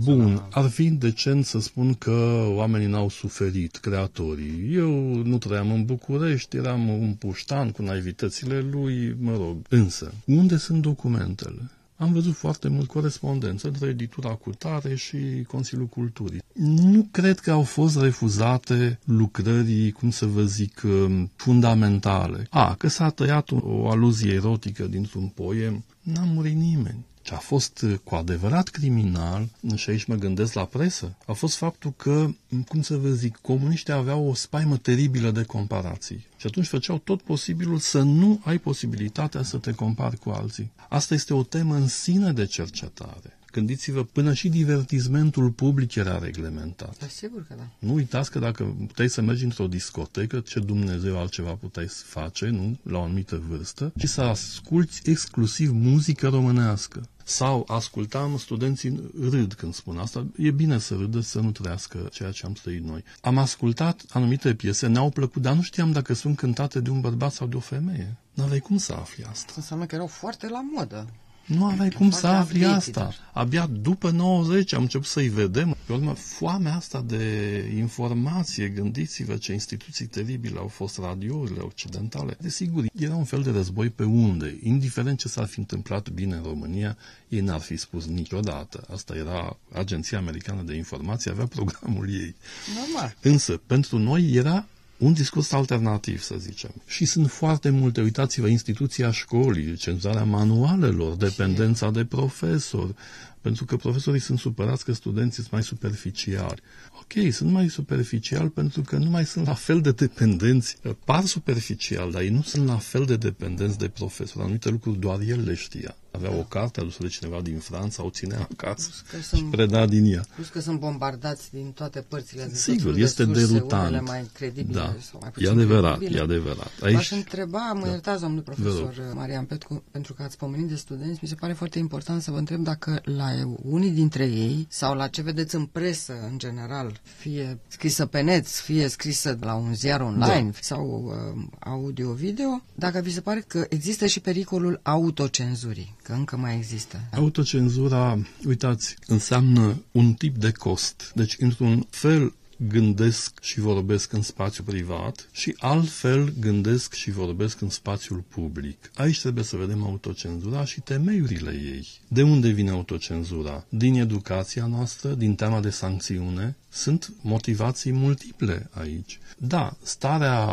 Bun, 0.04 0.48
ar 0.52 0.70
fi 0.70 0.90
decent 0.90 1.46
să 1.46 1.60
spun 1.60 1.94
că 1.94 2.46
oamenii 2.48 2.88
n-au 2.88 3.10
suferit, 3.10 3.76
creatorii. 3.76 4.74
Eu 4.74 4.92
nu 5.24 5.38
trăiam 5.60 5.78
în 5.78 5.86
București, 5.86 6.58
eram 6.58 6.88
un 6.90 7.14
puștan 7.14 7.72
cu 7.72 7.82
naivitățile 7.82 8.60
lui, 8.60 9.16
mă 9.20 9.32
rog. 9.32 9.58
Însă, 9.70 10.14
unde 10.26 10.58
sunt 10.58 10.82
documentele? 10.82 11.72
Am 11.96 12.14
văzut 12.14 12.36
foarte 12.36 12.68
mult 12.68 12.88
corespondență 12.88 13.68
între 13.68 13.88
editura 13.88 14.30
Cutare 14.30 14.96
și 14.96 15.18
Consiliul 15.48 15.88
Culturii. 15.88 16.42
Nu 16.54 17.08
cred 17.12 17.40
că 17.40 17.52
au 17.52 17.64
fost 17.64 18.00
refuzate 18.02 19.00
lucrării, 19.06 19.92
cum 19.92 20.10
să 20.10 20.26
vă 20.26 20.44
zic, 20.44 20.82
um, 20.84 21.32
fundamentale. 21.36 22.48
A, 22.50 22.76
că 22.76 22.88
s-a 22.88 23.10
tăiat 23.10 23.50
o 23.52 23.90
aluzie 23.90 24.34
erotică 24.34 24.84
dintr-un 24.84 25.28
poem, 25.28 25.84
n-a 26.02 26.24
murit 26.24 26.56
nimeni. 26.56 27.06
Ce 27.30 27.36
a 27.36 27.38
fost 27.38 27.82
uh, 27.82 27.96
cu 28.04 28.16
adevărat 28.16 28.68
criminal, 28.68 29.50
și 29.76 29.90
aici 29.90 30.06
mă 30.06 30.16
gândesc 30.16 30.54
la 30.54 30.66
presă, 30.66 31.16
a 31.26 31.34
fost 31.34 31.56
faptul 31.56 31.94
că, 31.98 32.30
cum 32.68 32.82
să 32.82 32.98
vă 32.98 33.10
zic, 33.10 33.38
comuniștii 33.42 33.94
aveau 33.94 34.28
o 34.28 34.34
spaimă 34.34 34.78
teribilă 34.78 35.32
de 35.32 35.44
comparații. 35.44 36.26
Și 36.38 36.48
atunci 36.48 36.68
făceau 36.68 36.98
tot 36.98 37.22
posibilul 37.22 37.78
să 37.78 38.02
nu 38.02 38.42
ai 38.44 38.58
posibilitatea 38.58 39.44
să 39.44 39.58
te 39.58 39.72
compari 39.72 40.18
cu 40.18 40.30
alții. 40.30 40.72
Asta 40.88 41.14
este 41.14 41.34
o 41.34 41.44
temă 41.44 41.76
în 41.76 41.88
sine 41.88 42.32
de 42.32 42.46
cercetare. 42.46 43.38
Gândiți-vă, 43.52 44.04
până 44.04 44.34
și 44.34 44.50
divertismentul 44.50 45.50
public 45.50 45.96
era 45.96 46.20
reglementat. 46.20 46.98
Da, 47.00 47.08
sigur 47.08 47.46
că 47.48 47.54
da. 47.58 47.70
Nu 47.80 47.94
uitați 47.94 48.32
că 48.32 48.40
dacă 48.40 48.64
puteai 48.64 49.10
să 49.10 49.22
mergi 49.22 49.44
într-o 49.44 49.68
discotecă, 49.68 50.40
ce 50.40 50.60
Dumnezeu 50.60 51.20
altceva 51.20 51.52
puteai 51.52 51.88
să 51.90 52.04
face, 52.06 52.46
nu? 52.46 52.78
La 52.84 52.98
o 52.98 53.02
anumită 53.02 53.44
vârstă, 53.48 53.94
și 53.98 54.08
să 54.08 54.22
asculți 54.22 55.10
exclusiv 55.10 55.72
muzică 55.72 56.28
românească. 56.28 57.10
Sau 57.30 57.66
ascultam, 57.68 58.38
studenții 58.38 59.12
râd 59.30 59.54
când 59.54 59.74
spun 59.74 59.98
asta. 59.98 60.26
E 60.38 60.52
bine 60.52 60.78
să 60.78 60.96
râdă, 60.96 61.20
să 61.20 61.40
nu 61.40 61.52
trăiască 61.52 62.08
ceea 62.12 62.32
ce 62.32 62.46
am 62.46 62.54
trăit 62.54 62.84
noi. 62.84 63.04
Am 63.22 63.38
ascultat 63.38 64.04
anumite 64.10 64.56
piese, 64.56 64.88
ne-au 64.88 65.10
plăcut, 65.10 65.42
dar 65.42 65.54
nu 65.54 65.62
știam 65.62 65.92
dacă 65.92 66.14
sunt 66.14 66.38
cântate 66.38 66.80
de 66.80 66.90
un 66.90 67.02
bărbat 67.02 67.32
sau 67.32 67.48
de 67.48 67.56
o 67.56 67.60
femeie. 67.60 68.16
N-aveai 68.34 68.60
cum 68.60 68.78
să 68.78 68.94
afli 68.94 69.24
asta. 69.24 69.46
Asta 69.48 69.54
înseamnă 69.56 69.86
că 69.86 69.96
erau 69.96 70.08
foarte 70.08 70.48
la 70.48 70.62
modă. 70.74 71.08
Nu 71.50 71.66
aveai 71.66 71.90
cum 71.90 72.10
să 72.10 72.28
afli 72.28 72.66
asta. 72.66 73.14
Abia 73.34 73.68
după 73.68 74.10
90 74.10 74.74
am 74.74 74.82
început 74.82 75.08
să-i 75.08 75.28
vedem. 75.28 75.76
Pe 75.86 75.94
urmă, 75.94 76.14
foamea 76.14 76.76
asta 76.76 77.04
de 77.08 77.74
informație, 77.78 78.68
gândiți-vă 78.68 79.36
ce 79.36 79.54
instituții 79.54 80.06
teribile 80.06 80.60
au 80.60 80.68
fost 80.68 80.98
radiourile 80.98 81.60
occidentale. 81.60 82.38
Desigur, 82.42 82.86
era 83.00 83.16
un 83.16 83.24
fel 83.24 83.42
de 83.42 83.52
război 83.52 83.90
pe 83.90 84.04
unde, 84.04 84.60
indiferent 84.64 85.20
ce 85.20 85.28
s-ar 85.28 85.46
fi 85.46 85.60
întâmplat 85.60 86.10
bine 86.10 86.36
în 86.36 86.44
România, 86.44 86.98
ei 87.28 87.40
n-ar 87.40 87.60
fi 87.60 87.78
spus 87.78 88.06
niciodată. 88.06 88.84
Asta 88.94 89.16
era 89.16 89.58
Agenția 89.74 90.18
Americană 90.18 90.62
de 90.62 90.76
Informație, 90.76 91.32
avea 91.32 91.46
programul 91.46 92.10
ei. 92.10 92.36
Normal. 92.76 93.16
Însă, 93.22 93.62
pentru 93.68 93.98
noi 93.98 94.32
era 94.32 94.68
un 95.00 95.14
discurs 95.14 95.52
alternativ, 95.52 96.22
să 96.22 96.36
zicem. 96.38 96.72
Și 96.86 97.06
sunt 97.06 97.32
foarte 97.32 97.70
multe, 97.70 98.02
uitați-vă, 98.02 98.48
instituția 98.48 99.12
școlii, 99.12 99.76
cenzurarea 99.76 100.24
manualelor, 100.24 101.16
dependența 101.16 101.92
de 101.92 102.06
profesor, 102.06 102.96
pentru 103.42 103.66
că 103.66 103.76
profesorii 103.76 104.20
sunt 104.22 104.40
supărați 104.40 104.84
că 104.86 104.94
studenții 104.94 105.42
sunt 105.42 105.52
mai 105.52 105.64
superficiali. 105.64 106.62
Ok, 107.02 107.34
sunt 107.34 107.52
mai 107.52 107.70
superficial 107.70 108.50
pentru 108.50 108.82
că 108.82 108.98
nu 108.98 109.10
mai 109.10 109.26
sunt 109.26 109.48
la 109.48 109.54
fel 109.54 109.82
de 109.82 109.92
dependenți. 109.92 110.78
Par 111.06 111.26
superficial, 111.26 112.12
dar 112.12 112.22
ei 112.22 112.30
nu 112.30 112.42
sunt 112.42 112.66
la 112.68 112.78
fel 112.78 113.06
de 113.06 113.16
dependenți 113.18 113.78
de 113.78 113.88
profesor. 113.88 114.42
Anumite 114.42 114.70
lucruri 114.70 115.00
doar 115.00 115.20
el 115.22 115.44
le 115.44 115.54
știa 115.54 115.96
avea 116.12 116.32
o 116.38 116.44
carte 116.44 116.80
adusă 116.80 116.98
de 117.02 117.08
cineva 117.08 117.42
din 117.42 117.58
Franța, 117.58 118.06
o 118.06 118.10
ținea 118.10 118.48
acasă 118.52 118.90
și 119.16 119.24
sunt, 119.24 119.52
preda 119.52 119.86
din 119.86 120.14
ea. 120.14 120.26
Plus 120.36 120.48
că 120.48 120.60
sunt 120.60 120.80
bombardați 120.80 121.52
din 121.52 121.72
toate 121.72 122.00
părțile. 122.08 122.46
De 122.46 122.56
Sigur, 122.56 122.96
este 122.98 123.26
de 123.26 123.40
surse, 123.40 123.54
derutant. 123.54 124.08
mai 124.08 124.30
credibile 124.34 124.80
da. 124.80 124.96
sau 125.00 125.20
mai 125.22 125.32
e 125.38 125.50
adevărat, 125.50 125.98
credibile. 125.98 126.20
e 126.20 126.24
adevărat. 126.24 126.72
Aici... 126.82 126.94
V-aș 126.96 127.12
întreba, 127.12 127.72
mă 127.74 127.86
da. 127.86 127.90
iertați, 127.90 128.22
domnul 128.22 128.42
profesor 128.42 129.12
Marian 129.14 129.46
Petcu, 129.46 129.84
pentru 129.92 130.14
că 130.14 130.24
ați 130.24 130.38
pomenit 130.38 130.68
de 130.68 130.76
studenți, 130.76 131.20
mi 131.22 131.28
se 131.28 131.36
pare 131.36 131.54
foarte 131.54 131.80
important 131.80 132.22
să 132.22 132.32
vă 132.32 132.38
întreb 132.38 132.64
dacă 132.64 133.02
la 133.04 133.29
unii 133.64 133.90
dintre 133.92 134.24
ei 134.26 134.66
sau 134.70 134.96
la 134.96 135.08
ce 135.08 135.22
vedeți 135.22 135.56
în 135.56 135.66
presă 135.66 136.14
în 136.32 136.38
general, 136.38 137.00
fie 137.18 137.60
scrisă 137.68 138.06
pe 138.06 138.22
net, 138.22 138.48
fie 138.48 138.88
scrisă 138.88 139.38
la 139.42 139.54
un 139.54 139.74
ziar 139.76 140.02
online 140.02 140.50
da. 140.52 140.58
sau 140.62 141.04
uh, 141.36 141.44
audio-video, 141.60 142.62
dacă 142.76 143.00
vi 143.00 143.14
se 143.14 143.22
pare 143.22 143.44
că 143.48 143.66
există 143.70 144.06
și 144.06 144.20
pericolul 144.20 144.80
autocenzurii 144.84 145.96
că 146.04 146.14
încă 146.14 146.38
mai 146.38 146.56
există. 146.56 147.00
Autocenzura, 147.14 148.18
uitați, 148.48 148.96
înseamnă 149.08 149.82
un 149.92 150.14
tip 150.14 150.38
de 150.38 150.52
cost. 150.52 151.12
Deci, 151.16 151.36
într-un 151.40 151.88
fel, 151.90 152.34
gândesc 152.68 153.42
și 153.42 153.60
vorbesc 153.60 154.12
în 154.14 154.22
spațiu 154.22 154.64
privat 154.64 155.30
și 155.32 155.56
altfel 155.58 156.34
gândesc 156.40 156.94
și 156.94 157.12
vorbesc 157.12 157.62
în 157.62 157.70
spațiul 157.70 158.24
public. 158.28 158.92
Aici 158.96 159.22
trebuie 159.22 159.44
să 159.44 159.56
vedem 159.58 159.84
autocenzura 159.84 160.66
și 160.66 160.82
temeiurile 160.82 161.52
ei. 161.52 161.88
De 162.08 162.22
unde 162.22 162.50
vine 162.50 162.70
autocenzura? 162.70 163.66
Din 163.70 163.94
educația 163.96 164.66
noastră, 164.66 165.14
din 165.14 165.36
teama 165.36 165.60
de 165.60 165.70
sancțiune, 165.70 166.56
sunt 166.70 167.14
motivații 167.22 167.92
multiple 167.92 168.70
aici. 168.72 169.20
Da, 169.38 169.78
starea 169.84 170.48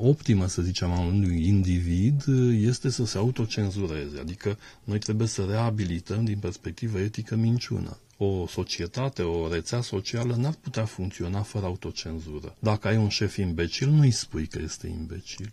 optimă, 0.00 0.46
să 0.46 0.62
zicem, 0.62 0.90
a 0.90 1.00
unui 1.00 1.46
individ 1.46 2.24
este 2.50 2.90
să 2.90 3.04
se 3.06 3.18
autocenzureze, 3.18 4.18
adică 4.20 4.58
noi 4.84 4.98
trebuie 4.98 5.26
să 5.26 5.46
reabilităm 5.50 6.24
din 6.24 6.38
perspectivă 6.38 6.98
etică 6.98 7.36
minciuna 7.36 7.98
o 8.20 8.46
societate, 8.46 9.22
o 9.22 9.52
rețea 9.52 9.80
socială 9.80 10.34
n-ar 10.34 10.54
putea 10.60 10.84
funcționa 10.84 11.42
fără 11.42 11.66
autocenzură. 11.66 12.56
Dacă 12.58 12.88
ai 12.88 12.96
un 12.96 13.08
șef 13.08 13.36
imbecil, 13.36 13.88
nu-i 13.88 14.10
spui 14.10 14.46
că 14.46 14.58
este 14.62 14.86
imbecil. 14.86 15.52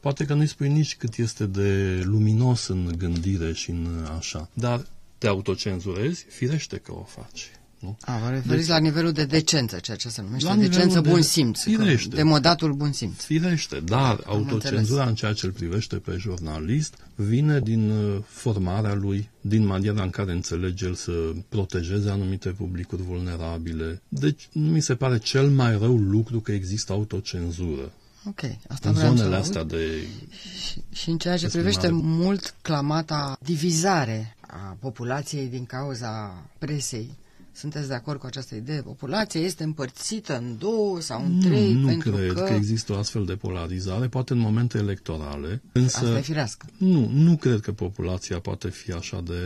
Poate 0.00 0.24
că 0.24 0.34
nu-i 0.34 0.46
spui 0.46 0.68
nici 0.68 0.96
cât 0.96 1.16
este 1.16 1.46
de 1.46 2.00
luminos 2.04 2.66
în 2.66 2.94
gândire 2.98 3.52
și 3.52 3.70
în 3.70 4.06
așa. 4.16 4.48
Dar 4.52 4.86
te 5.18 5.26
autocenzurezi, 5.26 6.24
firește 6.28 6.76
că 6.76 6.92
o 6.92 7.02
faci. 7.02 7.50
Nu? 7.78 7.96
A, 8.00 8.18
vă 8.18 8.28
referiți 8.28 8.56
deci, 8.56 8.66
la 8.66 8.78
nivelul 8.78 9.12
de 9.12 9.24
decență, 9.24 9.78
ceea 9.78 9.96
ce 9.96 10.08
se 10.08 10.22
numește 10.22 10.54
decență 10.54 11.00
de, 11.00 11.08
bun 11.08 11.22
simț. 11.22 11.62
Firește. 11.62 12.14
De 12.16 12.22
modatul 12.22 12.72
bun 12.72 12.92
simț. 12.92 13.22
Firește, 13.22 13.80
dar 13.80 14.10
Am 14.10 14.22
autocenzura 14.26 14.78
înțeles. 14.78 15.08
în 15.08 15.14
ceea 15.14 15.32
ce 15.32 15.46
îl 15.46 15.52
privește 15.52 15.96
pe 15.96 16.16
jurnalist 16.18 16.94
vine 17.14 17.60
din 17.60 17.90
uh, 17.90 18.22
formarea 18.26 18.94
lui, 18.94 19.30
din 19.40 19.66
maniera 19.66 20.02
în 20.02 20.10
care 20.10 20.32
înțelege 20.32 20.84
el 20.86 20.94
să 20.94 21.12
protejeze 21.48 22.10
anumite 22.10 22.48
publicuri 22.48 23.02
vulnerabile. 23.02 24.02
Deci 24.08 24.48
nu 24.52 24.70
mi 24.70 24.80
se 24.80 24.94
pare 24.94 25.18
cel 25.18 25.48
mai 25.48 25.78
rău 25.78 25.96
lucru 25.96 26.40
că 26.40 26.52
există 26.52 26.92
autocenzură. 26.92 27.92
Ok, 28.28 28.40
asta 28.68 28.88
în 28.88 28.94
zonele 28.94 29.36
astea 29.36 29.64
de... 29.64 30.06
Și, 30.70 30.82
și 30.92 31.10
în 31.10 31.18
ceea 31.18 31.36
ce 31.36 31.48
privește 31.48 31.88
mult 31.90 32.54
clamata 32.62 33.38
divizare 33.42 34.36
a 34.40 34.76
populației 34.80 35.46
din 35.46 35.64
cauza 35.64 36.42
presei, 36.58 37.10
sunteți 37.56 37.88
de 37.88 37.94
acord 37.94 38.18
cu 38.20 38.26
această 38.26 38.54
idee? 38.54 38.80
Populația 38.80 39.40
este 39.40 39.64
împărțită 39.64 40.36
în 40.36 40.58
două 40.58 41.00
sau 41.00 41.24
în 41.24 41.40
trei? 41.40 41.72
Nu, 41.72 41.80
nu 41.80 41.86
pentru 41.86 42.10
cred 42.10 42.32
că... 42.32 42.40
că 42.40 42.52
există 42.52 42.92
o 42.92 42.96
astfel 42.96 43.24
de 43.24 43.36
polarizare, 43.36 44.08
poate 44.08 44.32
în 44.32 44.38
momente 44.38 44.78
electorale. 44.78 45.62
Însă, 45.72 46.04
Asta 46.04 46.18
e 46.18 46.20
firească. 46.20 46.66
Nu, 46.76 47.10
nu 47.12 47.36
cred 47.36 47.60
că 47.60 47.72
populația 47.72 48.38
poate 48.38 48.68
fi 48.68 48.92
așa 48.92 49.20
de 49.24 49.40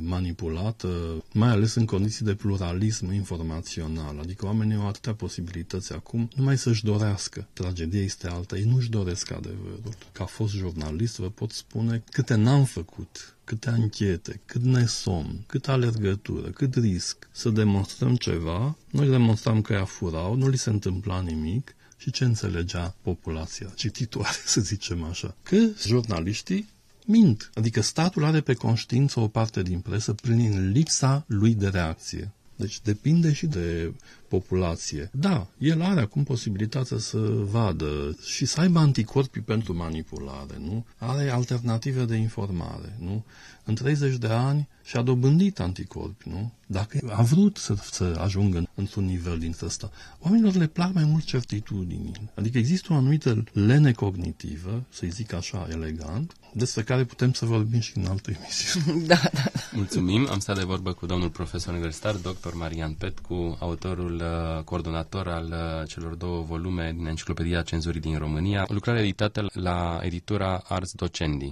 manipulată, 0.00 0.88
mai 1.32 1.48
ales 1.48 1.74
în 1.74 1.84
condiții 1.84 2.24
de 2.24 2.34
pluralism 2.34 3.12
informațional. 3.12 4.18
Adică 4.20 4.46
oamenii 4.46 4.76
au 4.76 4.88
atâtea 4.88 5.14
posibilități 5.14 5.92
acum, 5.92 6.30
numai 6.34 6.58
să-și 6.58 6.84
dorească. 6.84 7.46
Tragedia 7.52 8.02
este 8.02 8.28
alta, 8.28 8.56
ei 8.56 8.64
nu-și 8.64 8.90
doresc 8.90 9.30
adevărul. 9.30 9.94
Ca 10.12 10.24
fost 10.24 10.54
jurnalist 10.54 11.18
vă 11.18 11.30
pot 11.30 11.50
spune 11.50 12.02
câte 12.10 12.34
n-am 12.34 12.64
făcut 12.64 13.35
câte 13.46 13.70
anchete, 13.70 14.40
cât 14.44 14.62
nesomn, 14.62 15.44
cât 15.46 15.68
alergătură, 15.68 16.50
cât 16.50 16.74
risc 16.74 17.28
să 17.32 17.50
demonstrăm 17.50 18.16
ceva, 18.16 18.76
noi 18.90 19.08
demonstram 19.08 19.60
că 19.60 19.72
ea 19.72 19.84
furau, 19.84 20.34
nu 20.34 20.48
li 20.48 20.56
se 20.58 20.70
întâmpla 20.70 21.20
nimic 21.20 21.74
și 21.96 22.10
ce 22.10 22.24
înțelegea 22.24 22.94
populația 23.02 23.72
cititoare, 23.74 24.36
să 24.54 24.60
zicem 24.60 25.02
așa? 25.02 25.36
Că 25.42 25.56
jurnaliștii 25.86 26.68
mint. 27.06 27.50
Adică 27.54 27.80
statul 27.80 28.24
are 28.24 28.40
pe 28.40 28.54
conștiință 28.54 29.20
o 29.20 29.28
parte 29.28 29.62
din 29.62 29.80
presă 29.80 30.12
prin 30.12 30.70
lipsa 30.70 31.24
lui 31.26 31.54
de 31.54 31.68
reacție. 31.68 32.32
Deci 32.56 32.80
depinde 32.80 33.32
și 33.32 33.46
de 33.46 33.92
populație. 34.28 35.10
Da, 35.12 35.46
el 35.58 35.82
are 35.82 36.00
acum 36.00 36.24
posibilitatea 36.24 36.98
să 36.98 37.18
vadă 37.50 38.16
și 38.24 38.44
să 38.44 38.60
aibă 38.60 38.78
anticorpi 38.78 39.40
pentru 39.40 39.76
manipulare, 39.76 40.54
nu? 40.58 40.86
Are 40.98 41.30
alternative 41.30 42.04
de 42.04 42.14
informare, 42.14 42.96
nu? 42.98 43.24
În 43.68 43.74
30 43.74 44.16
de 44.16 44.26
ani 44.26 44.68
și-a 44.84 45.02
dobândit 45.02 45.60
anticorpi, 45.60 46.28
nu? 46.28 46.52
Dacă 46.66 47.12
a 47.16 47.22
vrut 47.22 47.56
să, 47.56 47.74
să 47.90 48.16
ajungă 48.18 48.68
într-un 48.74 49.04
nivel 49.04 49.38
din 49.38 49.54
ăsta. 49.62 49.90
Oamenilor 50.18 50.54
le 50.54 50.66
plac 50.66 50.94
mai 50.94 51.04
mult 51.04 51.24
certitudini. 51.24 52.30
Adică 52.34 52.58
există 52.58 52.92
o 52.92 52.96
anumită 52.96 53.44
lene 53.52 53.92
cognitivă, 53.92 54.82
să-i 54.90 55.10
zic 55.10 55.32
așa 55.32 55.66
elegant, 55.70 56.32
despre 56.52 56.82
care 56.82 57.04
putem 57.04 57.32
să 57.32 57.44
vorbim 57.44 57.80
și 57.80 57.98
în 57.98 58.06
altă 58.06 58.30
emisiune. 58.30 59.06
da, 59.12 59.14
da, 59.14 59.30
da. 59.32 59.50
Mulțumim. 59.72 60.28
Am 60.30 60.38
stat 60.38 60.58
de 60.58 60.64
vorbă 60.64 60.92
cu 60.92 61.06
domnul 61.06 61.30
profesor 61.30 61.72
universitar, 61.72 62.14
dr. 62.14 62.54
Marian 62.54 62.92
Petcu, 62.92 63.56
autorul 63.60 64.14
uh, 64.14 64.62
coordonator 64.64 65.28
al 65.28 65.46
uh, 65.46 65.88
celor 65.88 66.14
două 66.14 66.42
volume 66.42 66.92
din 66.96 67.06
Enciclopedia 67.06 67.62
Cenzurii 67.62 68.00
din 68.00 68.18
România, 68.18 68.64
o 68.68 68.72
lucrare 68.72 69.00
editată 69.00 69.46
la 69.52 70.00
editura 70.02 70.62
Ars 70.68 70.92
Docendi. 70.92 71.44